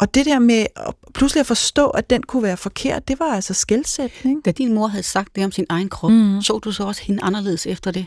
[0.01, 3.35] og det der med at pludselig at forstå, at den kunne være forkert, det var
[3.35, 4.45] altså skældsætning.
[4.45, 6.41] Da din mor havde sagt det om sin egen krop, mm.
[6.41, 8.05] så du så også hende anderledes efter det?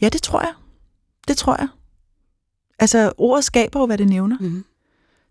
[0.00, 0.52] Ja, det tror jeg.
[1.28, 1.68] Det tror jeg.
[2.78, 4.36] Altså, ordet skaber jo, hvad det nævner.
[4.40, 4.64] Mm.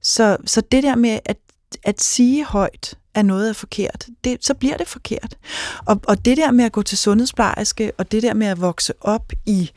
[0.02, 1.38] Så, så det der med at,
[1.84, 5.38] at sige højt, at noget er forkert, det, så bliver det forkert.
[5.86, 8.94] Og, og det der med at gå til sundhedsplejerske, og det der med at vokse
[9.02, 9.72] op i,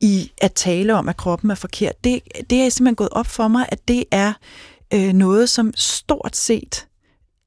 [0.00, 3.48] i at tale om, at kroppen er forkert, det, det er simpelthen gået op for
[3.48, 4.32] mig, at det er
[4.94, 6.86] øh, noget, som stort set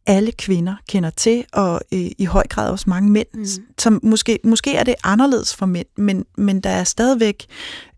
[0.07, 3.45] alle kvinder kender til, og øh, i høj grad også mange mænd, mm.
[3.77, 7.45] som måske, måske er det anderledes for mænd, men, men der er stadigvæk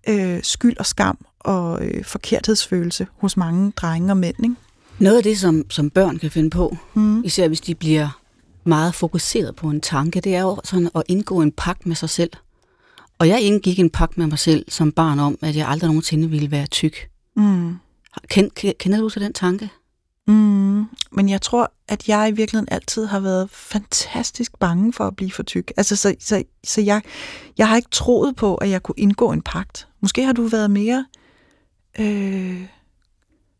[0.07, 4.35] øh, skyld og skam og øh, forkerthedsfølelse hos mange drenge og mænd.
[4.43, 4.55] Ikke?
[4.99, 7.23] Noget af det, som, som børn kan finde på, mm.
[7.23, 8.19] især hvis de bliver
[8.63, 12.09] meget fokuseret på en tanke, det er jo sådan at indgå en pagt med sig
[12.09, 12.31] selv.
[13.19, 16.29] Og jeg indgik en pagt med mig selv som barn om, at jeg aldrig nogensinde
[16.29, 17.09] ville være tyk.
[17.35, 17.75] Mm.
[18.27, 19.69] Kend, kender du til den tanke?
[20.27, 25.15] Mm, men jeg tror, at jeg i virkeligheden altid har været fantastisk bange for at
[25.15, 25.71] blive for tyk.
[25.77, 27.01] Altså, så, så, så jeg,
[27.57, 29.87] jeg har ikke troet på, at jeg kunne indgå en pagt.
[30.01, 31.05] Måske har du været mere...
[31.99, 32.65] Øh,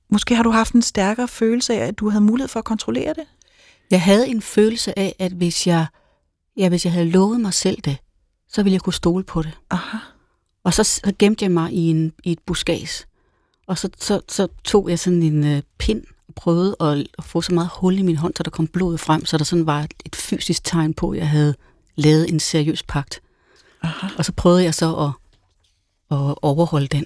[0.10, 3.14] måske har du haft en stærkere følelse af, at du havde mulighed for at kontrollere
[3.14, 3.26] det?
[3.92, 5.86] Jeg havde en følelse af, at hvis jeg,
[6.58, 7.98] ja, hvis jeg havde lovet mig selv det,
[8.48, 9.58] så ville jeg kunne stole på det.
[9.70, 9.98] Aha.
[10.64, 13.08] Og så, så gemte jeg mig i, en, i et buskads.
[13.70, 17.42] Og så, så, så tog jeg sådan en øh, pind og prøvede at, at få
[17.42, 19.82] så meget hul i min hånd, så der kom blod frem, så der sådan var
[19.82, 21.56] et, et fysisk tegn på, at jeg havde
[21.96, 23.22] lavet en seriøs pagt.
[23.82, 24.08] Aha.
[24.18, 25.12] Og så prøvede jeg så at,
[26.18, 27.06] at overholde den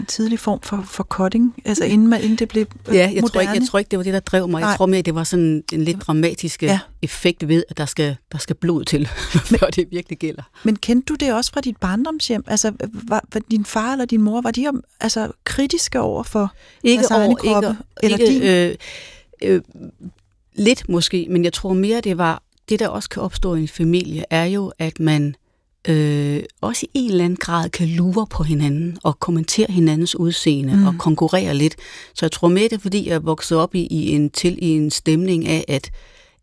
[0.00, 3.24] en tidlig form for, for cutting, altså inden, man, inden det blev øh, Ja, jeg
[3.24, 4.60] tror, ikke, jeg tror ikke, det var det, der drev mig.
[4.60, 4.68] Nej.
[4.68, 6.78] Jeg tror mere, det var sådan en lidt dramatisk ja.
[7.02, 9.06] effekt ved, at der skal, der skal blod til,
[9.50, 10.42] før det virkelig gælder.
[10.64, 12.44] Men kendte du det også fra dit barndomshjem?
[12.46, 14.66] Altså, var, var din far eller din mor, var de
[15.00, 17.68] altså, kritiske over for ikke deres over, kroppe?
[17.68, 18.42] Ikke, eller ikke, din?
[18.42, 19.60] Øh, øh,
[20.54, 23.68] lidt måske, men jeg tror mere, det var, det der også kan opstå i en
[23.68, 25.34] familie, er jo, at man
[25.88, 30.76] øh, også i en eller anden grad kan lure på hinanden og kommentere hinandens udseende
[30.76, 30.86] mm.
[30.86, 31.76] og konkurrere lidt.
[32.14, 34.90] Så jeg tror med det, fordi jeg vokset op i, i, en, til, i en
[34.90, 35.90] stemning af, at,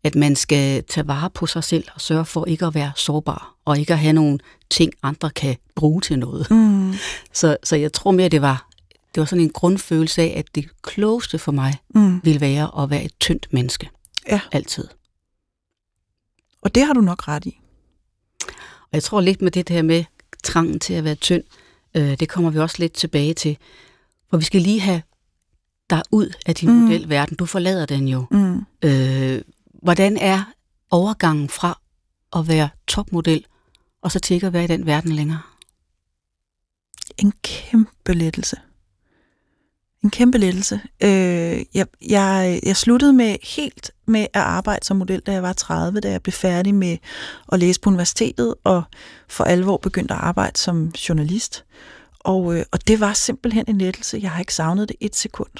[0.04, 3.54] at man skal tage vare på sig selv og sørge for ikke at være sårbar
[3.64, 4.38] og ikke at have nogle
[4.70, 6.50] ting, andre kan bruge til noget.
[6.50, 6.94] Mm.
[7.32, 8.68] Så, så jeg tror mere, det var,
[9.14, 12.20] det var sådan en grundfølelse af, at det klogeste for mig mm.
[12.24, 13.90] ville være at være et tyndt menneske.
[14.28, 14.40] Ja.
[14.52, 14.88] Altid.
[16.62, 17.60] Og det har du nok ret i.
[18.90, 20.04] Og jeg tror lidt med det her med
[20.44, 21.42] trangen til at være tynd,
[21.94, 23.58] øh, det kommer vi også lidt tilbage til.
[24.30, 25.02] For vi skal lige have
[25.90, 26.74] dig ud af din mm.
[26.74, 27.36] modelverden.
[27.36, 28.26] Du forlader den jo.
[28.30, 28.64] Mm.
[28.82, 29.42] Øh,
[29.82, 30.44] hvordan er
[30.90, 31.80] overgangen fra
[32.36, 33.46] at være topmodel,
[34.02, 35.40] og så til ikke at være i den verden længere?
[37.18, 38.56] En kæmpe lettelse.
[40.08, 40.80] En kæmpe lettelse.
[41.02, 45.52] Øh, jeg, jeg, jeg sluttede med helt med at arbejde som model, da jeg var
[45.52, 46.96] 30, da jeg blev færdig med
[47.52, 48.82] at læse på universitetet, og
[49.28, 51.64] for alvor begyndte at arbejde som journalist.
[52.20, 54.18] Og, øh, og det var simpelthen en lettelse.
[54.22, 55.50] Jeg har ikke savnet det et sekund.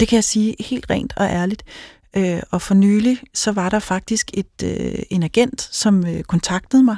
[0.00, 1.62] Det kan jeg sige helt rent og ærligt.
[2.16, 6.82] Øh, og for nylig, så var der faktisk et, øh, en agent, som øh, kontaktede
[6.82, 6.96] mig,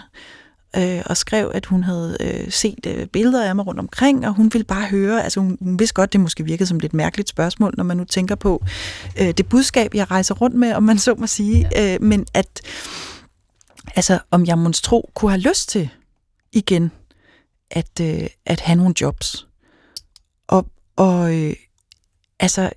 [0.76, 4.34] øh, og skrev, at hun havde øh, set øh, billeder af mig rundt omkring, og
[4.34, 6.94] hun ville bare høre, altså hun, hun vidste godt, det måske virkede som et lidt
[6.94, 8.64] mærkeligt spørgsmål, når man nu tænker på
[9.20, 12.60] øh, det budskab, jeg rejser rundt med, om man så må sige, øh, men at
[13.96, 15.88] altså, om jeg måske tro kunne have lyst til
[16.52, 16.90] igen
[17.70, 19.46] at, øh, at have nogle jobs.
[20.46, 21.54] Og, og øh,
[22.40, 22.70] altså,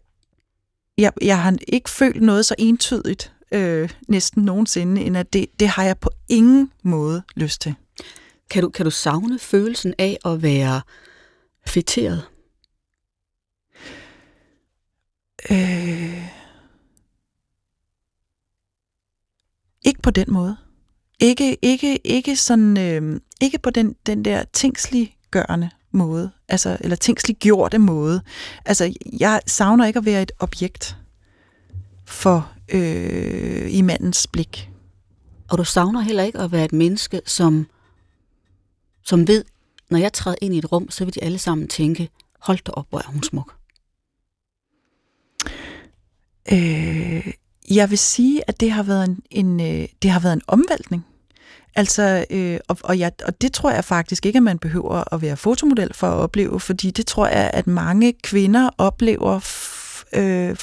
[0.97, 5.67] jeg, jeg har ikke følt noget så entydigt øh, næsten nogensinde, end at det, det
[5.67, 7.75] har jeg på ingen måde lyst til.
[8.49, 10.81] Kan du, kan du savne følelsen af at være
[11.67, 12.23] fætteret?
[15.51, 16.29] Øh...
[19.85, 20.57] Ikke på den måde.
[21.19, 27.77] Ikke, ikke, ikke sådan, øh, ikke på den, den der tingsliggørende måde, altså, eller tingsliggjorte
[27.77, 28.21] måde.
[28.65, 30.97] Altså, jeg savner ikke at være et objekt
[32.05, 34.69] for øh, i mandens blik.
[35.49, 37.67] Og du savner heller ikke at være et menneske, som
[39.05, 39.43] som ved,
[39.89, 42.71] når jeg træder ind i et rum, så vil de alle sammen tænke, hold da
[42.71, 43.53] op, hvor er hun smuk.
[46.51, 47.33] Øh,
[47.71, 51.05] jeg vil sige, at det har været en, en, øh, det har været en omvæltning.
[51.75, 55.21] Altså, øh, og, og, jeg, og det tror jeg faktisk ikke, at man behøver at
[55.21, 60.55] være fotomodel for at opleve, fordi det tror jeg, at mange kvinder oplever f, øh,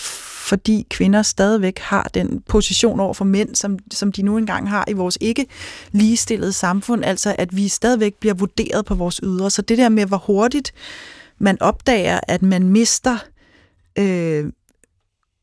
[0.42, 4.84] fordi kvinder stadigvæk har den position over for mænd, som, som de nu engang har
[4.88, 5.46] i vores ikke
[5.92, 9.50] ligestillede samfund, altså at vi stadigvæk bliver vurderet på vores ydre.
[9.50, 10.72] Så det der med, hvor hurtigt
[11.38, 13.18] man opdager, at man mister
[13.98, 14.44] øh,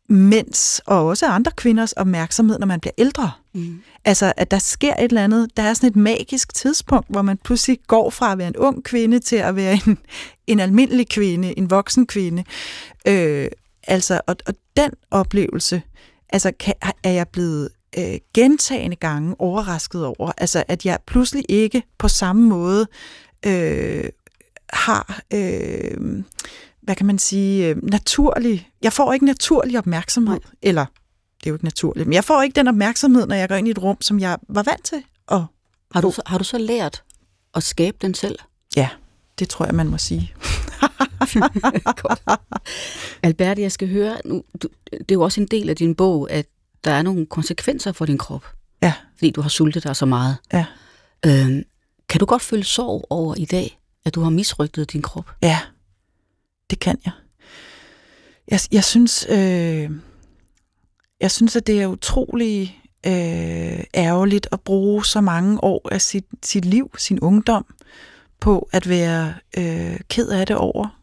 [0.09, 3.31] mænds og også andre kvinders opmærksomhed, når man bliver ældre.
[3.53, 3.81] Mm.
[4.05, 7.37] Altså, at der sker et eller andet, der er sådan et magisk tidspunkt, hvor man
[7.37, 9.97] pludselig går fra at være en ung kvinde til at være en,
[10.47, 12.43] en almindelig kvinde, en voksen kvinde.
[13.07, 13.47] Øh,
[13.87, 15.81] Altså, og, og den oplevelse,
[16.29, 20.31] altså, kan, er jeg blevet øh, gentagende gange overrasket over.
[20.37, 22.87] Altså, at jeg pludselig ikke på samme måde
[23.45, 24.09] øh,
[24.73, 26.23] har, øh,
[26.81, 30.51] hvad kan man sige, øh, naturlig, jeg får ikke naturlig opmærksomhed, Nej.
[30.61, 30.85] eller
[31.39, 33.67] det er jo ikke naturligt, men jeg får ikke den opmærksomhed, når jeg går ind
[33.67, 35.03] i et rum, som jeg var vant til.
[35.27, 35.45] Og
[35.93, 37.03] har, du, har du så lært
[37.55, 38.39] at skabe den selv?
[38.75, 38.89] Ja,
[39.39, 40.33] det tror jeg, man må sige.
[42.03, 42.21] Godt.
[43.23, 46.31] Albert, jeg skal høre, nu, du, det er jo også en del af din bog,
[46.31, 46.45] at
[46.83, 48.45] der er nogle konsekvenser for din krop.
[48.81, 48.93] Ja.
[49.17, 50.37] Fordi du har sultet dig så meget.
[50.53, 50.65] Ja.
[51.25, 51.63] Øhm,
[52.09, 55.31] kan du godt føle sorg over i dag, at du har misrygtet din krop?
[55.41, 55.59] Ja,
[56.69, 57.13] det kan jeg.
[58.47, 59.89] Jeg, jeg synes, øh,
[61.21, 66.25] jeg synes, at det er utrolig øh, ærgerligt at bruge så mange år af sit,
[66.43, 67.65] sit liv, sin ungdom,
[68.39, 70.99] på at være øh, ked af det over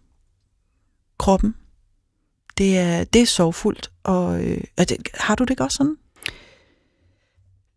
[1.18, 1.54] kroppen.
[2.58, 3.90] Det er, det er sorgfuldt.
[4.04, 5.96] Og, øh, er det, har du det ikke også sådan?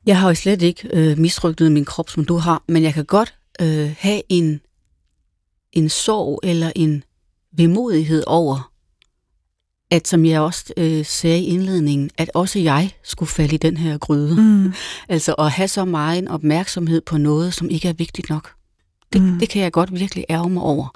[0.05, 3.05] Jeg har jo slet ikke øh, misrygtet min krop, som du har, men jeg kan
[3.05, 4.61] godt øh, have en,
[5.73, 7.03] en sorg eller en
[7.51, 8.71] vemodighed over,
[9.91, 13.77] at som jeg også øh, sagde i indledningen, at også jeg skulle falde i den
[13.77, 14.41] her gryde.
[14.41, 14.73] Mm.
[15.09, 18.58] altså at have så meget en opmærksomhed på noget, som ikke er vigtigt nok.
[19.13, 19.39] Det, mm.
[19.39, 20.87] det kan jeg godt virkelig ærge mig over.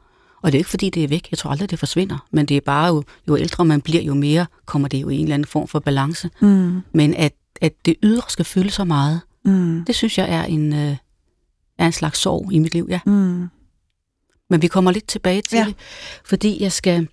[0.42, 1.28] Og det er ikke fordi, det er væk.
[1.32, 2.28] Jeg tror aldrig, det forsvinder.
[2.32, 5.16] Men det er bare jo, jo ældre man bliver, jo mere kommer det jo i
[5.16, 6.30] en eller anden form for balance.
[6.42, 6.82] Mm.
[6.92, 9.84] Men at, at det ydre skal fylde så meget, mm.
[9.88, 10.98] det synes jeg er en, øh,
[11.78, 13.00] er en slags sorg i mit liv, ja.
[13.06, 13.50] Mm.
[14.50, 15.66] Men vi kommer lidt tilbage til ja.
[15.66, 15.76] det,
[16.26, 17.08] fordi jeg skal,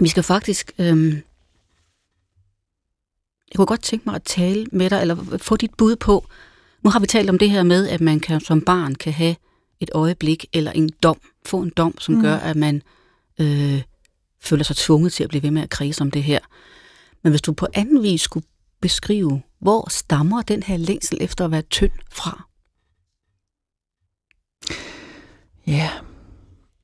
[0.00, 1.10] vi skal faktisk, øhm,
[3.48, 6.26] jeg kunne godt tænke mig at tale med dig, eller få dit bud på,
[6.82, 9.36] nu har vi talt om det her med, at man kan, som barn kan have
[9.80, 12.22] et øjeblik eller en dom, få en dom, som mm.
[12.22, 12.82] gør, at man
[13.40, 13.82] øh,
[14.42, 16.38] føler sig tvunget til at blive ved med at krise om det her.
[17.22, 18.46] Men hvis du på anden vis skulle
[18.80, 22.46] beskrive, hvor stammer den her længsel efter at være tynd fra?
[25.66, 25.90] Ja,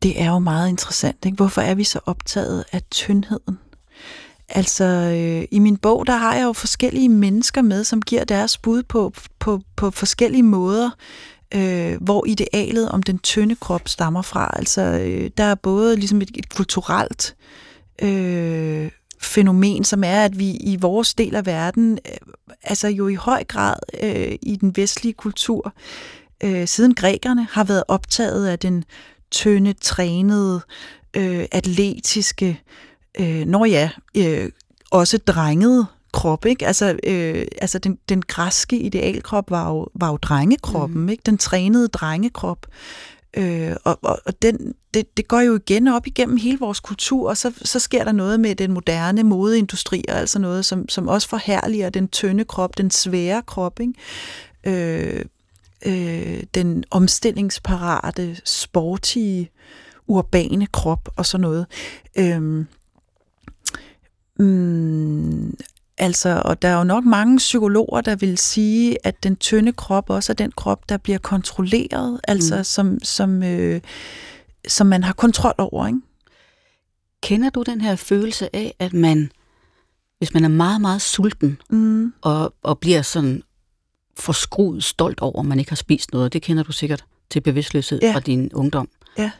[0.02, 1.24] det er jo meget interessant.
[1.24, 1.36] Ikke?
[1.36, 3.58] Hvorfor er vi så optaget af tyndheden?
[4.48, 8.58] Altså, øh, i min bog, der har jeg jo forskellige mennesker med, som giver deres
[8.58, 10.90] bud på, på, på forskellige måder,
[11.54, 14.50] øh, hvor idealet om den tynde krop stammer fra.
[14.56, 17.36] Altså, øh, der er både ligesom et, et kulturelt
[18.02, 18.90] øh,
[19.20, 22.32] fænomen, som er, at vi i vores del af verden, øh,
[22.62, 25.72] altså jo i høj grad øh, i den vestlige kultur,
[26.44, 28.84] øh, siden grækerne, har været optaget af den
[29.30, 30.60] tynde, trænede,
[31.16, 32.60] øh, atletiske,
[33.20, 34.50] øh, når ja, øh,
[34.90, 35.86] også drengede
[36.16, 36.66] krop, ikke?
[36.66, 41.08] Altså, øh, altså den, den græske idealkrop var jo, var jo drengekroppen, mm.
[41.08, 41.22] ikke?
[41.26, 42.66] Den trænede drengekrop.
[43.36, 47.28] Øh, og, og, og den, det, det går jo igen op igennem hele vores kultur,
[47.28, 51.08] og så, så sker der noget med den moderne modeindustri, og altså noget, som, som
[51.08, 53.94] også forhærliger den tynde krop, den svære krop, ikke?
[54.66, 55.24] Øh,
[55.86, 59.50] øh, den omstillingsparate, sportige,
[60.06, 61.66] urbane krop og sådan noget.
[62.18, 62.42] Øh,
[64.38, 65.54] mm,
[65.98, 70.10] Altså, og der er jo nok mange psykologer, der vil sige, at den tynde krop
[70.10, 72.64] også er den krop, der bliver kontrolleret, altså mm.
[72.64, 73.80] som, som, øh,
[74.68, 76.00] som man har kontrol over, ikke?
[77.22, 79.32] Kender du den her følelse af, at man,
[80.18, 82.12] hvis man er meget, meget sulten, mm.
[82.22, 83.42] og, og bliver sådan
[84.18, 87.98] forskruet stolt over, at man ikke har spist noget, det kender du sikkert til bevidstløshed
[88.02, 88.14] ja.
[88.14, 88.88] fra din ungdom,
[89.18, 89.30] ja.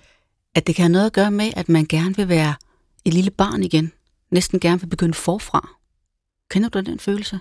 [0.55, 2.55] at det kan have noget at gøre med, at man gerne vil være
[3.05, 3.93] et lille barn igen,
[4.31, 5.76] næsten gerne vil begynde forfra.
[6.51, 7.41] Kender du den følelse?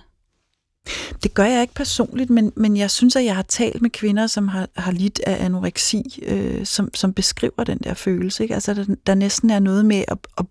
[1.22, 4.26] Det gør jeg ikke personligt, men, men jeg synes, at jeg har talt med kvinder,
[4.26, 8.42] som har, har lidt af anoreksi, øh, som, som beskriver den der følelse.
[8.42, 8.54] Ikke?
[8.54, 10.46] Altså, der, der næsten er noget med at, at,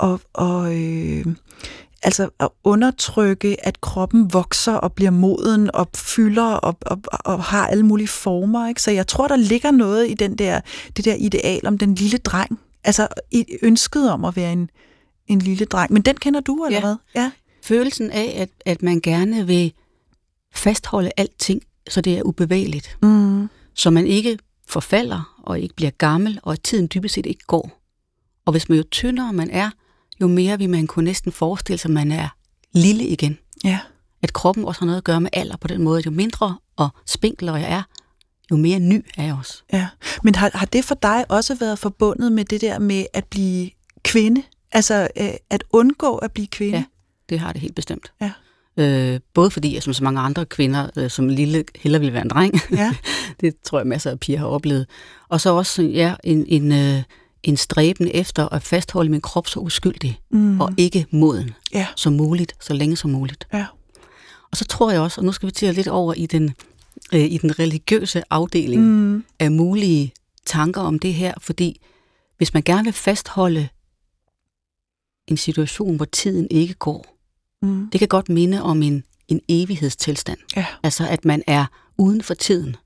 [0.00, 1.26] at, at, øh,
[2.02, 7.66] altså at undertrykke, at kroppen vokser og bliver moden og fylder og, og, og har
[7.66, 8.68] alle mulige former.
[8.68, 8.82] Ikke?
[8.82, 10.60] Så jeg tror, der ligger noget i den der,
[10.96, 12.58] det der ideal om den lille dreng.
[12.84, 13.08] Altså
[13.62, 14.70] ønsket om at være en,
[15.26, 15.92] en lille dreng.
[15.92, 16.84] Men den kender du, eller ja.
[16.84, 16.96] hvad?
[17.14, 17.30] Ja
[17.64, 19.72] følelsen af, at, at man gerne vil
[20.54, 22.96] fastholde alting, så det er ubevægeligt.
[23.02, 23.48] Mm.
[23.74, 27.80] Så man ikke forfalder og ikke bliver gammel, og at tiden dybest set ikke går.
[28.46, 29.70] Og hvis man jo tyndere man er,
[30.20, 32.28] jo mere vil man kunne næsten forestille sig, at man er
[32.72, 33.38] lille igen.
[33.64, 33.80] Ja.
[34.22, 36.02] At kroppen også har noget at gøre med alder på den måde.
[36.06, 37.82] Jo mindre og spinklere jeg er,
[38.50, 39.62] jo mere ny er jeg også.
[39.72, 39.88] Ja.
[40.22, 43.70] Men har, har det for dig også været forbundet med det der med at blive
[44.02, 44.42] kvinde?
[44.72, 46.78] Altså øh, at undgå at blive kvinde?
[46.78, 46.84] Ja.
[47.28, 48.12] Det har det helt bestemt.
[48.20, 48.32] Ja.
[48.76, 52.22] Øh, både fordi jeg som så mange andre kvinder, øh, som lille heller ville være
[52.22, 52.54] en dreng.
[52.70, 52.94] Ja.
[53.40, 54.86] det tror jeg masser af piger har oplevet.
[55.28, 57.02] Og så også ja, en, en, øh,
[57.42, 60.60] en stræben efter at fastholde min krop så uskyldig mm.
[60.60, 61.86] og ikke moden ja.
[61.96, 63.46] som muligt, så længe som muligt.
[63.52, 63.66] Ja.
[64.50, 66.54] Og så tror jeg også, og nu skal vi til lidt over i den,
[67.12, 69.24] øh, i den religiøse afdeling mm.
[69.38, 70.12] af mulige
[70.46, 71.80] tanker om det her, fordi
[72.36, 73.68] hvis man gerne vil fastholde
[75.28, 77.13] en situation, hvor tiden ikke går,
[77.64, 77.90] Mm.
[77.90, 80.38] Det kan godt minde om en, en evighedstilstand.
[80.56, 80.66] Ja.
[80.82, 81.66] Altså, at man er
[81.98, 82.76] uden for tiden.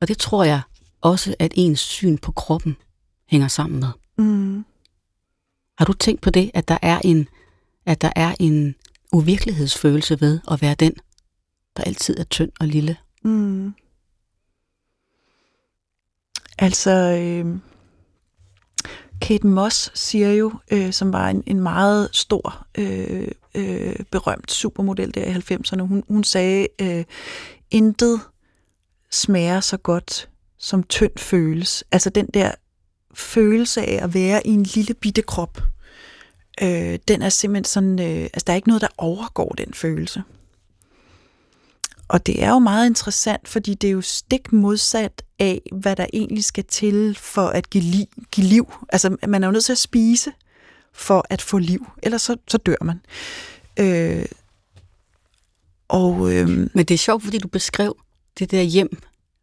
[0.00, 0.60] Og det tror jeg
[1.00, 2.76] også, at ens syn på kroppen
[3.26, 3.88] hænger sammen med.
[4.18, 4.64] Mm.
[5.78, 7.28] Har du tænkt på det, at der er en,
[7.86, 8.74] at der er en
[9.12, 10.92] uvirkelighedsfølelse ved at være den,
[11.76, 12.96] der altid er tynd og lille?
[13.22, 13.74] Mm.
[16.58, 17.58] Altså, øh,
[19.20, 25.14] Kate Moss siger jo, øh, som var en, en meget stor, øh, øh, berømt supermodel
[25.14, 27.04] der i 90'erne, hun, hun sagde, øh,
[27.70, 28.20] intet
[29.10, 31.84] smager så godt, som tynd føles.
[31.92, 32.50] Altså den der
[33.14, 35.62] følelse af at være i en lille bitte krop,
[36.62, 40.22] øh, den er simpelthen sådan, øh, altså der er ikke noget, der overgår den følelse.
[42.08, 46.06] Og det er jo meget interessant, fordi det er jo stik modsat af, hvad der
[46.12, 48.72] egentlig skal til for at give, li- give liv.
[48.88, 50.32] Altså, man er jo nødt til at spise
[50.92, 53.00] for at få liv, ellers så, så dør man.
[53.76, 54.24] Øh,
[55.88, 57.96] og, øh, Men det er sjovt, fordi du beskrev
[58.38, 58.98] det der hjem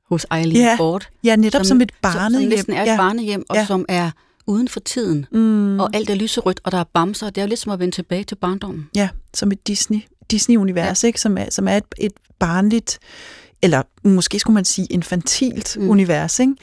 [0.10, 1.10] hos Eileen ja, Ford.
[1.24, 2.32] Ja, netop som, som et barnehjem.
[2.32, 2.98] Som, som næsten er et ja.
[2.98, 3.66] barnehjem, og ja.
[3.66, 4.12] som er
[4.48, 5.26] uden for tiden.
[5.32, 5.80] Mm.
[5.80, 7.30] Og alt er lyserødt, og der er bamser.
[7.30, 8.90] Det er jo lidt som at vende tilbage til barndommen.
[8.96, 10.00] Ja, som et Disney,
[10.32, 11.08] Disney-univers, ja.
[11.08, 11.22] ikke?
[11.22, 13.00] Som, er, som er et, et barnligt,
[13.62, 15.90] eller måske skulle man sige infantilt mm.
[15.90, 16.40] univers.
[16.40, 16.54] Ikke?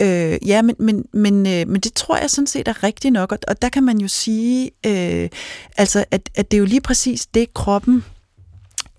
[0.00, 3.32] Øh, ja, men, men, men, øh, men det tror jeg sådan set er rigtigt nok,
[3.32, 5.28] og, og der kan man jo sige, øh,
[5.76, 8.04] altså, at, at det er jo lige præcis det, kroppen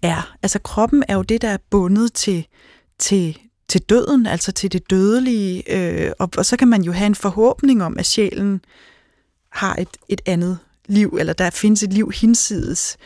[0.01, 0.35] er.
[0.43, 2.47] Altså kroppen er jo det, der er bundet til,
[2.99, 3.37] til,
[3.67, 7.15] til døden, altså til det dødelige, øh, og, og så kan man jo have en
[7.15, 8.61] forhåbning om, at sjælen
[9.49, 10.57] har et, et andet
[10.87, 12.97] liv, eller der findes et liv hinsides.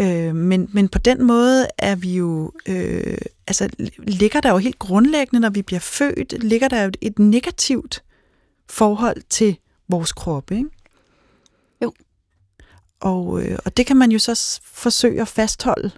[0.00, 3.68] Øh, men, men på den måde er vi jo, øh, altså
[3.98, 8.02] ligger der jo helt grundlæggende, når vi bliver født, ligger der jo et, et negativt
[8.68, 9.56] forhold til
[9.88, 10.70] vores krop, ikke?
[11.82, 11.92] Jo.
[13.00, 15.90] Og, øh, og det kan man jo så forsøge at fastholde,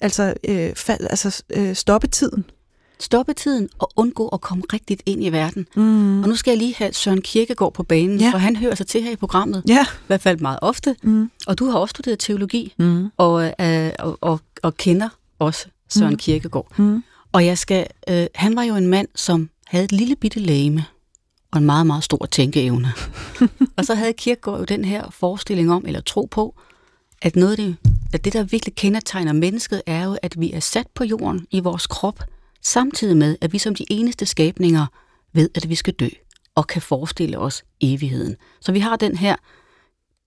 [0.00, 2.44] altså, øh, fald, altså øh, stoppe tiden.
[3.00, 5.66] Stoppe tiden og undgå at komme rigtigt ind i verden.
[5.76, 6.22] Mm.
[6.22, 8.30] Og nu skal jeg lige have Søren Kierkegaard på banen, Ja.
[8.30, 9.62] for han hører sig til her i programmet.
[9.68, 9.82] Ja.
[9.92, 10.96] I hvert fald meget ofte.
[11.02, 11.30] Mm.
[11.46, 13.10] Og du har også studeret teologi, Mm.
[13.16, 16.16] og, øh, og, og, og kender også Søren Mm.
[16.18, 16.78] Kierkegaard.
[16.78, 17.02] Mm.
[17.32, 20.84] Og jeg skal, øh, han var jo en mand, som havde et lille bitte læme
[21.52, 22.92] og en meget, meget stor tænkeevne.
[23.76, 26.54] og så havde Kierkegaard jo den her forestilling om, eller tro på,
[27.22, 27.76] at noget af det,
[28.12, 31.60] at det, der virkelig kendetegner mennesket, er jo, at vi er sat på jorden i
[31.60, 32.20] vores krop,
[32.64, 34.86] samtidig med, at vi som de eneste skabninger
[35.32, 36.08] ved, at vi skal dø
[36.54, 38.36] og kan forestille os evigheden.
[38.60, 39.36] Så vi har den her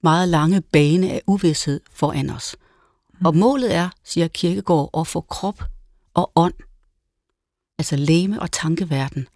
[0.03, 2.55] meget lange bane af uvidshed foran os.
[3.25, 5.63] Og målet er, siger Kirkegaard, at få krop
[6.13, 6.53] og ånd,
[7.79, 9.27] altså læme og tankeverden,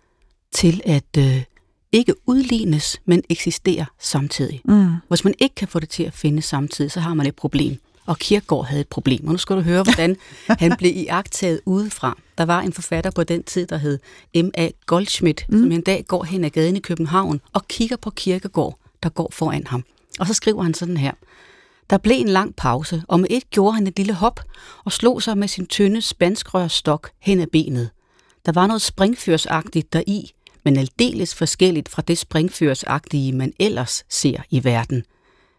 [0.52, 1.44] til at øh,
[1.92, 4.62] ikke udlignes, men eksistere samtidig.
[4.66, 4.96] Mm.
[5.08, 7.78] Hvis man ikke kan få det til at finde samtidig, så har man et problem.
[8.12, 9.28] Og Kierkegaard havde et problem.
[9.28, 10.18] Og nu skal du høre, hvordan
[10.62, 12.18] han blev iagtaget udefra.
[12.38, 14.00] Der var en forfatter på den tid, der hed
[14.36, 14.70] M.A.
[14.86, 15.60] Goldschmidt, mm.
[15.60, 19.30] som en dag går hen ad gaden i København og kigger på Kierkegaard, der går
[19.34, 19.84] foran ham.
[20.20, 21.12] Og så skriver han sådan her.
[21.90, 24.40] Der blev en lang pause, og med et gjorde han et lille hop
[24.84, 27.90] og slog sig med sin tynde spanskrørstok hen ad benet.
[28.46, 30.32] Der var noget springførsagtigt deri,
[30.64, 35.04] men aldeles forskelligt fra det springførsagtige, man ellers ser i verden.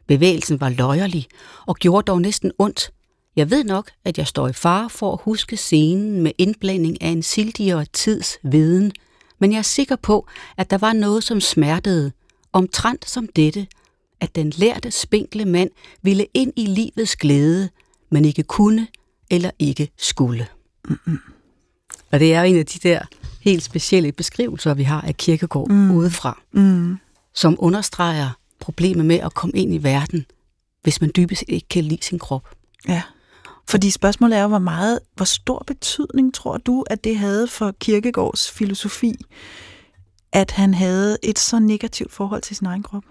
[0.06, 1.26] Bevægelsen var løjerlig
[1.66, 2.90] og gjorde dog næsten ondt.
[3.36, 7.08] Jeg ved nok, at jeg står i fare for at huske scenen med indblanding af
[7.08, 8.92] en sildigere tids viden,
[9.38, 10.26] men jeg er sikker på,
[10.56, 12.12] at der var noget, som smertede,
[12.52, 13.66] omtrent som dette,
[14.20, 15.70] at den lærte spinkle mand
[16.02, 17.68] ville ind i livets glæde,
[18.10, 18.86] men ikke kunne
[19.30, 20.46] eller ikke skulle.
[20.88, 21.18] Mm-mm.
[22.12, 23.00] Og det er en af de der
[23.40, 25.90] helt specielle beskrivelser, vi har af Kirkegård mm.
[25.90, 26.98] udefra, mm.
[27.34, 28.30] som understreger
[28.62, 30.26] problemet med at komme ind i verden,
[30.82, 32.48] hvis man dybest ikke kan lide sin krop.
[32.88, 33.02] Ja.
[33.68, 38.50] Fordi spørgsmålet er hvor meget, hvor stor betydning tror du, at det havde for Kirkegårds
[38.50, 39.14] filosofi,
[40.32, 43.02] at han havde et så negativt forhold til sin egen krop?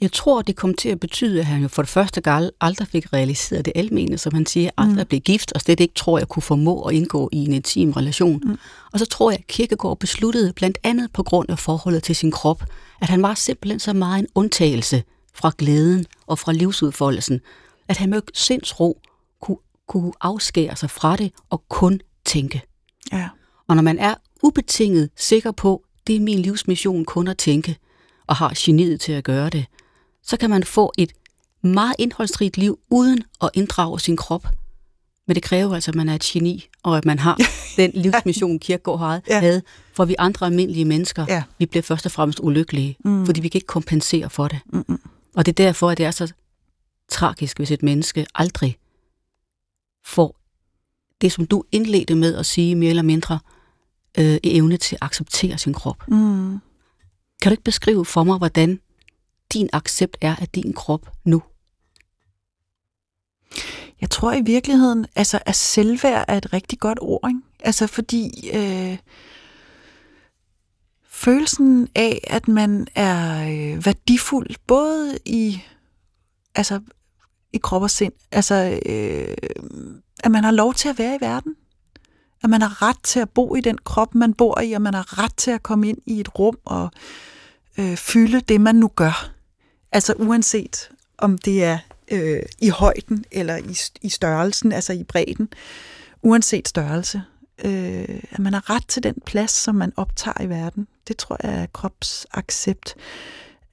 [0.00, 2.88] Jeg tror, det kom til at betyde, at han jo for det første gang aldrig
[2.88, 5.08] fik realiseret det almene, som han siger, aldrig mm.
[5.08, 8.42] blev gift, og slet ikke tror, jeg kunne formå at indgå i en intim relation.
[8.44, 8.58] Mm.
[8.92, 12.30] Og så tror jeg, at Kirkegaard besluttede, blandt andet på grund af forholdet til sin
[12.30, 12.64] krop,
[13.00, 15.02] at han var simpelthen så meget en undtagelse
[15.34, 17.40] fra glæden og fra livsudfoldelsen,
[17.88, 19.00] at han med sindsro
[19.40, 19.56] kunne,
[19.88, 22.62] kunne afskære sig fra det og kun tænke.
[23.12, 23.28] Ja.
[23.68, 27.76] Og når man er ubetinget sikker på, det er min livsmission kun at tænke,
[28.26, 29.66] og har geniet til at gøre det,
[30.22, 31.12] så kan man få et
[31.62, 34.46] meget indholdsrigt liv uden at inddrage sin krop.
[35.26, 37.38] Men det kræver altså, at man er et geni, og at man har
[37.76, 39.40] den livsmission, Kierkegaard havde, ja.
[39.40, 39.62] havde.
[39.92, 41.42] For vi andre almindelige mennesker, ja.
[41.58, 43.26] vi bliver først og fremmest ulykkelige, mm.
[43.26, 44.58] fordi vi kan ikke kompensere for det.
[44.66, 45.00] Mm-mm.
[45.36, 46.32] Og det er derfor, at det er så
[47.08, 48.76] tragisk, hvis et menneske aldrig
[50.04, 50.36] får
[51.20, 53.38] det, som du indledte med at sige mere eller mindre,
[54.18, 56.08] øh, evne til at acceptere sin krop.
[56.08, 56.58] Mm.
[57.42, 58.80] Kan du ikke beskrive for mig, hvordan
[59.52, 61.42] din accept er af din krop nu?
[64.16, 67.40] Tror i virkeligheden, altså at selvværd er et rigtig godt ord, ikke?
[67.60, 68.98] Altså fordi øh,
[71.08, 75.62] følelsen af, at man er øh, værdifuld, både i,
[76.54, 76.80] altså,
[77.52, 79.36] i krop og sind, altså øh,
[80.24, 81.54] at man har lov til at være i verden,
[82.42, 84.94] at man har ret til at bo i den krop, man bor i, og man
[84.94, 86.90] har ret til at komme ind i et rum og
[87.78, 89.30] øh, fylde det, man nu gør.
[89.92, 91.78] Altså uanset om det er
[92.10, 95.48] øh, i højden eller i, i størrelsen, altså i bredden,
[96.22, 97.22] uanset størrelse.
[97.64, 100.86] Øh, at man har ret til den plads, som man optager i verden.
[101.08, 102.94] Det tror jeg er kropsaccept.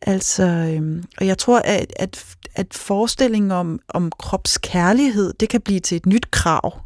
[0.02, 2.26] Altså, øh, og jeg tror, at, at,
[2.56, 6.82] at forestillingen om, om kropskærlighed, det kan blive til et nyt krav.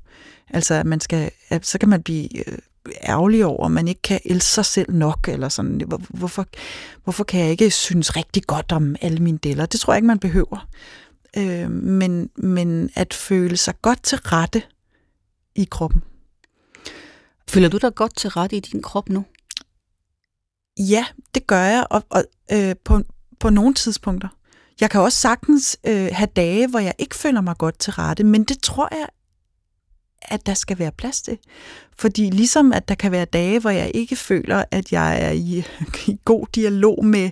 [0.49, 2.57] Altså, at man skal, at så kan man blive øh,
[3.03, 6.45] ærgerlig over, at man ikke kan elske sig selv nok, eller sådan, hvorfor,
[7.03, 9.65] hvorfor kan jeg ikke synes rigtig godt om alle mine deler?
[9.65, 10.67] Det tror jeg ikke, man behøver.
[11.37, 14.63] Øh, men, men at føle sig godt til rette
[15.55, 16.03] i kroppen.
[17.49, 19.25] Føler du dig godt til rette i din krop nu?
[20.79, 23.01] Ja, det gør jeg, og, og øh, på,
[23.39, 24.29] på nogle tidspunkter.
[24.81, 28.23] Jeg kan også sagtens øh, have dage, hvor jeg ikke føler mig godt til rette,
[28.23, 29.07] men det tror jeg
[30.21, 31.37] at der skal være plads til.
[31.97, 35.63] Fordi ligesom at der kan være dage, hvor jeg ikke føler, at jeg er i,
[36.11, 37.29] i god dialog med,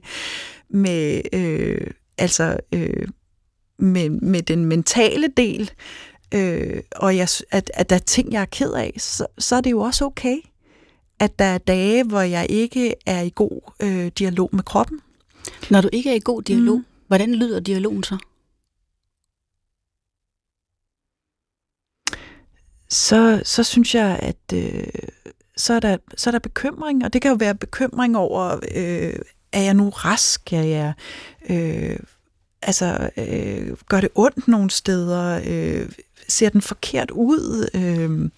[0.69, 1.87] med øh,
[2.17, 3.07] altså øh,
[3.77, 5.71] med, med den mentale del,
[6.33, 9.61] øh, og jeg, at, at der er ting, jeg er ked af, så, så er
[9.61, 10.37] det jo også okay,
[11.19, 14.99] at der er dage, hvor jeg ikke er i god øh, dialog med kroppen.
[15.69, 16.85] Når du ikke er i god dialog, mm.
[17.07, 18.17] hvordan lyder dialogen så?
[22.95, 24.87] så, så synes jeg, at øh,
[25.57, 29.19] så, er der, så er der bekymring, og det kan jo være bekymring over, øh,
[29.51, 30.53] er jeg nu rask?
[30.53, 30.93] Er jeg,
[31.49, 31.99] øh,
[32.65, 35.41] altså, øh, gør det ondt nogle steder?
[35.47, 35.89] Øh,
[36.27, 37.69] ser den forkert ud?
[37.73, 38.29] Øh,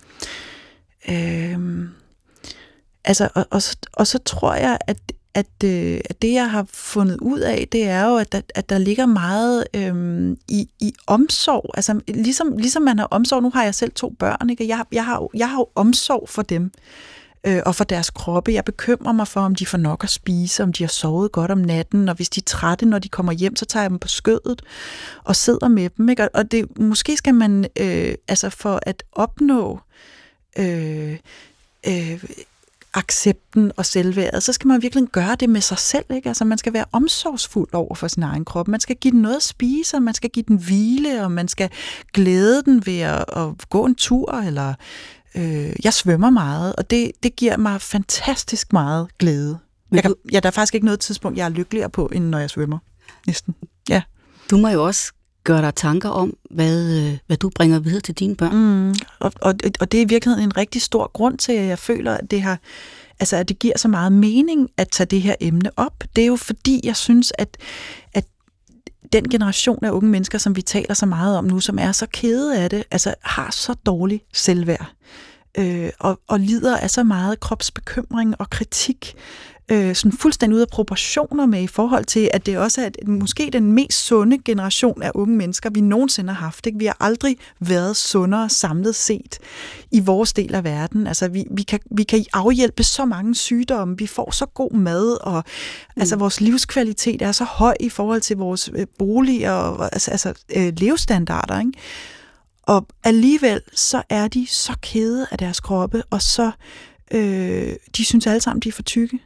[1.10, 1.90] øh,
[3.06, 3.62] altså, og, og,
[3.94, 4.98] og så tror jeg, at,
[5.34, 8.70] at, øh, at det, jeg har fundet ud af, det er jo, at der, at
[8.70, 11.72] der ligger meget øh, i, i omsorg.
[11.74, 14.68] Altså, ligesom, ligesom man har omsorg, nu har jeg selv to børn, ikke?
[14.68, 16.72] Jeg, jeg, har, jeg har jo omsorg for dem
[17.48, 18.54] øh, og for deres kroppe.
[18.54, 21.52] Jeg bekymrer mig for, om de får nok at spise, om de har sovet godt
[21.52, 24.00] om natten, og hvis de er trætte, når de kommer hjem, så tager jeg dem
[24.00, 24.62] på skødet
[25.24, 26.10] og sidder med dem.
[26.10, 26.36] Ikke?
[26.36, 29.80] Og det, måske skal man, øh, altså for at opnå
[30.60, 31.18] øh,
[31.88, 32.24] øh,
[32.94, 36.06] accepten og selvværdet, så skal man virkelig gøre det med sig selv.
[36.16, 36.30] Ikke?
[36.30, 38.68] Altså man skal være omsorgsfuld over for sin egen krop.
[38.68, 41.48] Man skal give den noget at spise, og man skal give den hvile, og man
[41.48, 41.70] skal
[42.14, 44.74] glæde den ved at, at gå en tur, eller
[45.38, 49.60] øh, jeg svømmer meget, og det, det giver mig fantastisk meget glæde.
[49.92, 52.40] Jeg kan, ja, der er faktisk ikke noget tidspunkt, jeg er lykkeligere på, end når
[52.40, 52.78] jeg svømmer.
[53.28, 53.56] Næsten.
[53.90, 54.02] Ja.
[54.52, 55.12] Du må jo også
[55.44, 58.56] gøre dig tanker om, hvad, øh, hvad du bringer videre til dine børn.
[58.56, 61.80] Mm, og, og, og det er i virkeligheden en rigtig stor grund til, at jeg
[61.80, 62.60] føler, at det har
[63.20, 66.04] altså at det giver så meget mening at tage det her emne op.
[66.16, 67.58] Det er jo fordi, jeg synes, at,
[68.14, 68.26] at
[69.14, 72.08] den generation af unge mennesker, som vi taler så meget om nu, som er så
[72.14, 74.97] kede af det, altså har så dårlig selvværd
[75.58, 79.16] øh, og, og lider af så meget kropsbekymring og kritik,
[79.72, 83.08] øh, sådan fuldstændig ud af proportioner med i forhold til, at det også er et,
[83.08, 86.66] måske den mest sunde generation af unge mennesker, vi nogensinde har haft.
[86.66, 86.80] Ikke?
[86.80, 89.40] Vi har aldrig været sundere samlet set
[89.92, 91.08] i vores del af verden.
[91.08, 95.18] Altså, vi, vi, kan, vi kan afhjælpe så mange sygdomme, vi får så god mad,
[95.22, 95.44] og
[95.96, 96.02] mm.
[96.02, 100.34] altså, vores livskvalitet er så høj i forhold til vores øh, bolig og altså, altså,
[100.56, 101.60] øh, levestandarder.
[101.60, 101.72] Ikke?
[102.68, 106.52] Og alligevel så er de så kede af deres kroppe, og så
[107.14, 109.20] øh, de synes alle sammen, de er for tykke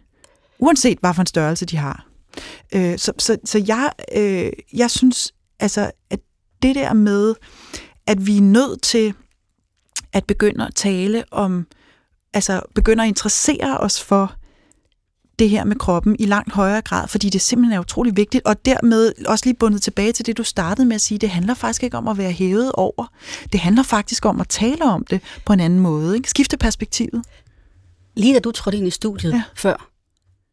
[0.61, 2.07] uanset hvad for en størrelse de har.
[2.75, 6.19] Øh, så, så, så jeg, øh, jeg synes, altså, at
[6.61, 7.35] det der med,
[8.07, 9.13] at vi er nødt til
[10.13, 11.67] at begynde at tale om,
[12.33, 14.35] altså begynde at interessere os for
[15.41, 18.65] det her med kroppen i langt højere grad, fordi det simpelthen er utrolig vigtigt, og
[18.65, 21.83] dermed også lige bundet tilbage til det, du startede med at sige, det handler faktisk
[21.83, 23.13] ikke om at være hævet over.
[23.51, 26.15] Det handler faktisk om at tale om det på en anden måde.
[26.15, 26.29] Ikke?
[26.29, 27.23] Skifte perspektivet.
[28.15, 29.43] Lige da du trådte ind i studiet ja.
[29.55, 29.89] før,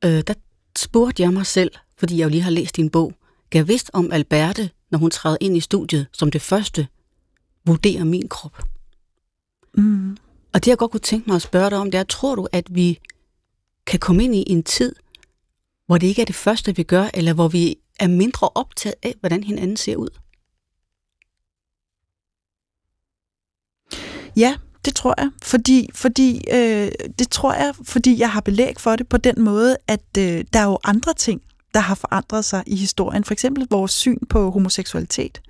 [0.05, 0.35] øh, der
[0.79, 3.13] spurgte jeg mig selv, fordi jeg jo lige har læst din bog,
[3.51, 6.87] gav vidst om Alberte, når hun træder ind i studiet, som det første,
[7.67, 8.63] vurderer min krop.
[9.75, 10.17] Mm.
[10.53, 12.49] Og det jeg godt kunne tænke mig at spørge dig om, det er, tror du,
[12.53, 12.99] at vi
[13.89, 14.95] kan komme ind i en tid,
[15.87, 19.15] hvor det ikke er det første, vi gør, eller hvor vi er mindre optaget af,
[19.21, 20.09] hvordan hinanden ser ud?
[24.37, 28.97] Ja, det tror jeg, fordi, fordi øh, det tror jeg, fordi jeg har belæg for
[28.97, 31.43] det på den måde, at øh, der er jo andre ting,
[31.75, 33.25] der har forandret sig i historien.
[33.25, 35.41] For eksempel vores syn på homoseksualitet,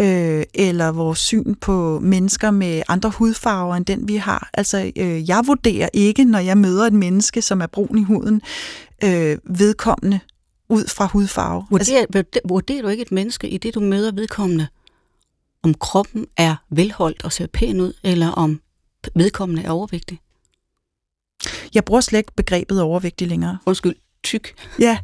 [0.00, 4.50] øh, eller vores syn på mennesker med andre hudfarver end den, vi har.
[4.54, 8.42] Altså, øh, jeg vurderer ikke, når jeg møder et menneske, som er brun i huden,
[9.04, 10.20] øh, vedkommende
[10.68, 11.64] ud fra hudfarve.
[11.70, 14.66] Vurderer, altså, vurderer du ikke et menneske i det, du møder vedkommende?
[15.62, 18.60] om kroppen er velholdt og ser pæn ud, eller om
[19.14, 20.20] vedkommende er overvægtig?
[21.74, 23.58] Jeg bruger slet ikke begrebet overvægtig længere.
[23.66, 24.54] Undskyld, tyk.
[24.78, 24.98] Ja,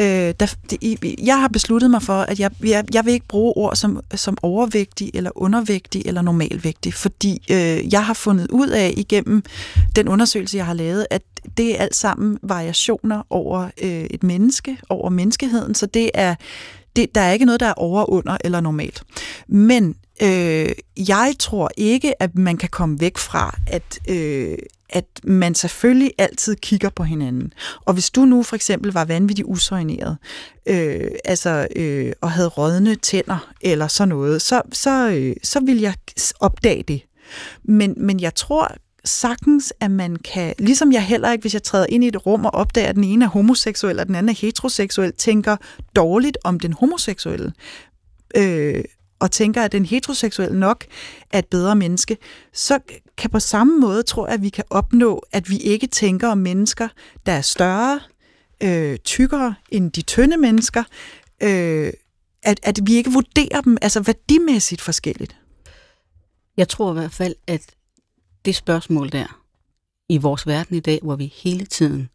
[0.00, 3.52] øh, der, det, jeg har besluttet mig for, at jeg, jeg, jeg vil ikke bruge
[3.56, 8.94] ord som, som overvægtig, eller undervægtig, eller normalvægtig, fordi øh, jeg har fundet ud af
[8.96, 9.42] igennem
[9.96, 11.22] den undersøgelse, jeg har lavet, at
[11.56, 16.34] det er alt sammen variationer over øh, et menneske, over menneskeheden, så det er
[16.96, 19.02] det, der er ikke noget, der er over, under eller normalt.
[19.48, 20.68] Men øh,
[21.08, 24.58] jeg tror ikke, at man kan komme væk fra, at, øh,
[24.92, 27.52] at man selvfølgelig altid kigger på hinanden.
[27.84, 30.16] Og hvis du nu for eksempel var vanvittigt usøjneret,
[30.66, 35.80] øh, altså, øh, og havde rådne tænder eller sådan noget, så, så, øh, så vil
[35.80, 35.94] jeg
[36.40, 37.02] opdage det.
[37.64, 41.86] Men, men jeg tror sagtens, at man kan, ligesom jeg heller ikke, hvis jeg træder
[41.88, 44.40] ind i et rum og opdager, at den ene er homoseksuel, og den anden er
[44.40, 45.56] heteroseksuel, tænker
[45.96, 47.52] dårligt om den homoseksuelle,
[48.36, 48.84] øh,
[49.20, 50.84] og tænker, at den heteroseksuelle nok
[51.30, 52.16] er et bedre menneske,
[52.52, 52.78] så
[53.16, 56.38] kan på samme måde, tror jeg, at vi kan opnå, at vi ikke tænker om
[56.38, 56.88] mennesker,
[57.26, 58.00] der er større,
[58.62, 60.84] øh, tykkere end de tynde mennesker,
[61.42, 61.92] øh,
[62.42, 65.36] at, at vi ikke vurderer dem altså værdimæssigt forskelligt.
[66.56, 67.66] Jeg tror i hvert fald, at
[68.44, 69.40] det spørgsmål der
[70.08, 72.08] i vores verden i dag, hvor vi hele tiden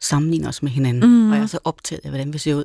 [0.00, 1.30] sammenligner os med hinanden, mm.
[1.30, 2.64] og jeg er så optaget af, hvordan vi ser ud,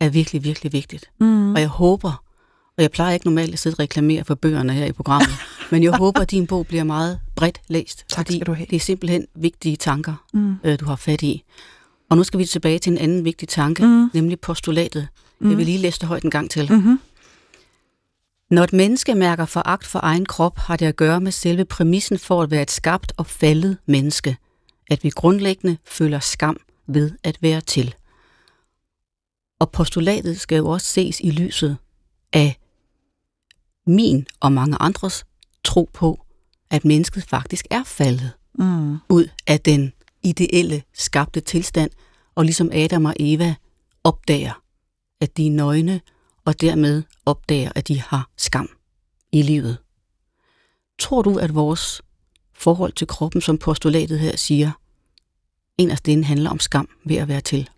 [0.00, 1.10] er virkelig, virkelig vigtigt.
[1.20, 1.54] Mm.
[1.54, 2.25] Og jeg håber,
[2.76, 5.30] og jeg plejer ikke normalt at sidde og reklamere for bøgerne her i programmet,
[5.70, 8.66] men jeg håber, at din bog bliver meget bredt læst, tak, fordi du have.
[8.70, 10.56] det er simpelthen vigtige tanker, mm.
[10.64, 11.42] øh, du har fat i.
[12.10, 14.10] Og nu skal vi tilbage til en anden vigtig tanke, mm.
[14.14, 15.08] nemlig postulatet.
[15.38, 15.48] Mm.
[15.48, 16.72] Jeg vil lige læse det højt en gang til.
[16.72, 17.00] Mm-hmm.
[18.50, 22.18] Når et menneske mærker foragt for egen krop, har det at gøre med selve præmissen
[22.18, 24.36] for at være et skabt og faldet menneske.
[24.90, 27.94] At vi grundlæggende føler skam, ved at være til.
[29.60, 31.76] Og postulatet skal jo også ses i lyset
[32.32, 32.56] af
[33.86, 35.24] min og mange andres
[35.64, 36.24] tro på,
[36.70, 38.98] at mennesket faktisk er faldet mm.
[39.08, 41.90] ud af den ideelle skabte tilstand,
[42.34, 43.54] og ligesom Adam og Eva
[44.04, 44.62] opdager,
[45.20, 46.00] at de er nøgne,
[46.44, 48.68] og dermed opdager, at de har skam
[49.32, 49.78] i livet.
[50.98, 52.02] Tror du, at vores
[52.54, 54.70] forhold til kroppen, som postulatet her siger,
[55.78, 57.68] en af den handler om skam ved at være til?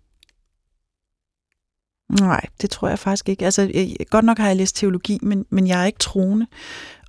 [2.08, 3.44] Nej, det tror jeg faktisk ikke.
[3.44, 6.46] Altså, jeg, godt nok har jeg læst teologi, men, men jeg er ikke troende.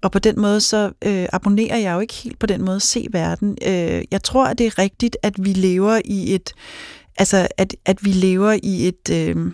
[0.02, 2.82] Og på den måde, så øh, abonnerer jeg jo ikke helt på den måde at
[2.82, 3.58] se verden.
[3.66, 6.54] Øh, jeg tror, at det er rigtigt, at vi lever i et,
[7.18, 9.52] altså, at, at vi lever i et, øh,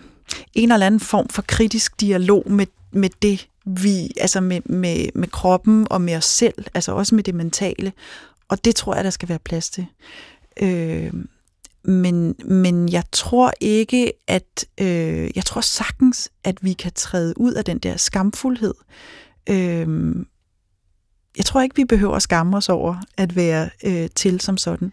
[0.54, 5.28] en eller anden form for kritisk dialog med, med det, vi, altså med, med, med
[5.28, 7.92] kroppen og med os selv, altså også med det mentale.
[8.48, 9.86] Og det tror jeg, der skal være plads til.
[10.62, 11.12] Øh,
[11.86, 17.52] men, men jeg tror ikke, at øh, jeg tror sagtens, at vi kan træde ud
[17.52, 18.74] af den der skamfuldhed.
[19.50, 20.16] Øh,
[21.36, 24.92] jeg tror ikke, vi behøver at skamme os over at være øh, til som sådan.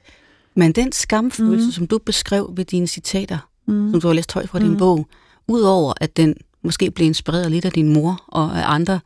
[0.55, 1.71] Men den skamfølelse, mm.
[1.71, 3.91] som du beskrev ved dine citater, mm.
[3.91, 4.65] som du har læst højt fra mm.
[4.65, 5.07] din bog,
[5.47, 8.99] udover at den måske blev inspireret lidt af din mor og af andre,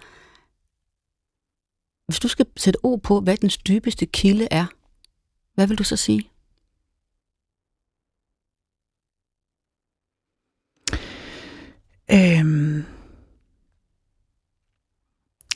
[2.07, 4.65] hvis du skal sætte ord på, hvad den dybeste kilde er,
[5.55, 6.29] hvad vil du så sige?
[12.11, 12.83] Øhm,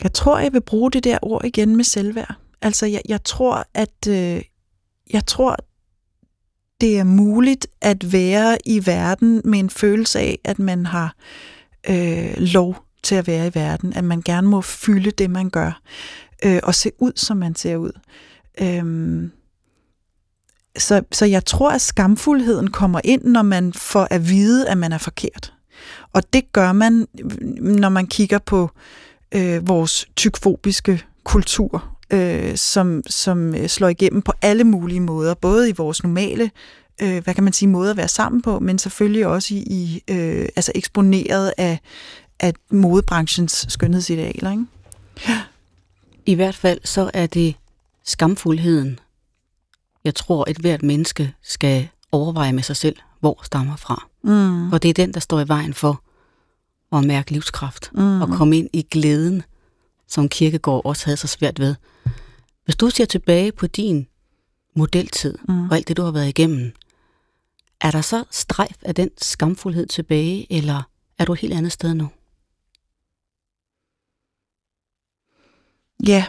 [0.03, 2.35] jeg tror, jeg vil bruge det der ord igen med selvværd.
[2.61, 4.41] Altså, jeg, jeg tror, at øh,
[5.13, 5.57] jeg tror,
[6.81, 11.15] det er muligt at være i verden med en følelse af, at man har
[11.89, 15.81] øh, lov til at være i verden, at man gerne må fylde det, man gør,
[16.45, 17.91] øh, og se ud, som man ser ud.
[18.61, 19.31] Øhm,
[20.77, 24.93] så, så jeg tror, at skamfuldheden kommer ind, når man får at vide, at man
[24.93, 25.53] er forkert.
[26.13, 27.07] Og det gør man,
[27.61, 28.69] når man kigger på
[29.31, 35.69] øh, vores tykfobiske kultur, øh, som, som øh, slår igennem på alle mulige måder, både
[35.69, 36.51] i vores normale
[37.01, 40.03] øh, hvad kan man sige, måde at være sammen på, men selvfølgelig også i, i
[40.07, 41.79] øh, altså eksponeret af,
[42.39, 44.51] af modebranchens skønhedsidealer.
[44.51, 44.65] Ikke?
[45.27, 45.41] Ja.
[46.25, 47.55] I hvert fald så er det
[48.05, 48.99] skamfuldheden.
[50.03, 54.07] Jeg tror, at hvert menneske skal overveje med sig selv, hvor stammer fra.
[54.23, 54.73] Mm.
[54.73, 56.03] Og det er den, der står i vejen for
[56.91, 58.21] at mærke livskraft mm.
[58.21, 59.43] og komme ind i glæden,
[60.07, 61.75] som Kirkegård også havde så svært ved.
[62.65, 64.07] Hvis du ser tilbage på din
[64.75, 65.69] modeltid mm.
[65.69, 66.71] og alt det, du har været igennem,
[67.81, 70.83] er der så strejf af den skamfuldhed tilbage, eller
[71.19, 72.09] er du et helt andet sted nu?
[76.07, 76.25] Ja,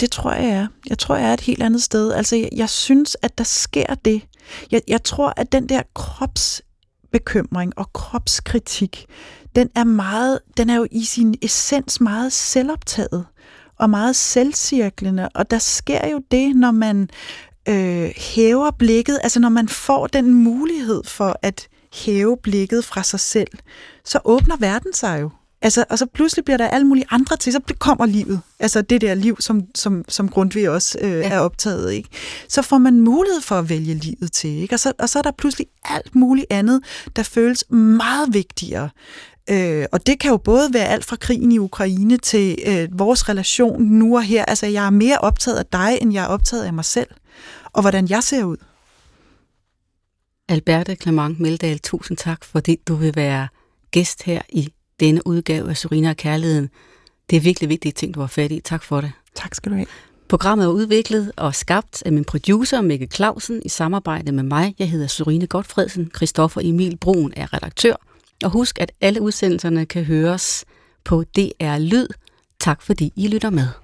[0.00, 0.66] det tror jeg er.
[0.88, 2.12] Jeg tror, jeg er et helt andet sted.
[2.12, 4.22] Altså, jeg, jeg synes, at der sker det.
[4.70, 5.82] Jeg, jeg tror, at den der
[7.12, 9.06] bekymring og kropskritik,
[9.56, 13.26] den er meget, den er jo i sin essens meget selvoptaget
[13.78, 17.10] og meget selvcirklende, og der sker jo det, når man
[17.68, 23.20] øh, hæver blikket, altså når man får den mulighed for at hæve blikket fra sig
[23.20, 23.58] selv,
[24.04, 25.30] så åbner verden sig jo.
[25.62, 28.40] Altså, og så pludselig bliver der alle mulige andre til, så kommer livet.
[28.58, 31.30] Altså det der liv, som, som, som Grundtvig også øh, ja.
[31.30, 31.92] er optaget.
[31.92, 32.08] Ikke?
[32.48, 34.50] Så får man mulighed for at vælge livet til.
[34.50, 34.74] Ikke?
[34.74, 36.82] Og, så, og så er der pludselig alt muligt andet,
[37.16, 38.90] der føles meget vigtigere.
[39.50, 43.28] Øh, og det kan jo både være alt fra krigen i Ukraine til øh, vores
[43.28, 44.44] relation nu og her.
[44.44, 47.08] Altså jeg er mere optaget af dig, end jeg er optaget af mig selv.
[47.72, 48.56] Og hvordan jeg ser ud.
[50.48, 53.48] Alberte Clement Meldal, tusind tak, fordi du vil være
[53.90, 56.70] gæst her i denne udgave af Surina og Kærligheden.
[57.30, 58.60] Det er virkelig vigtige ting, du har fat i.
[58.60, 59.12] Tak for det.
[59.34, 59.86] Tak skal du have.
[60.28, 64.74] Programmet er udviklet og skabt af min producer Mikkel Clausen i samarbejde med mig.
[64.78, 66.10] Jeg hedder Surine Godfredsen.
[66.16, 67.94] Christoffer Emil Brun er redaktør.
[68.44, 70.64] Og husk, at alle udsendelserne kan høres
[71.04, 72.08] på DR Lyd.
[72.60, 73.79] Tak fordi I lytter med.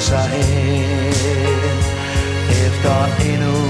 [0.00, 0.28] voice I.
[2.48, 3.69] If there ain't no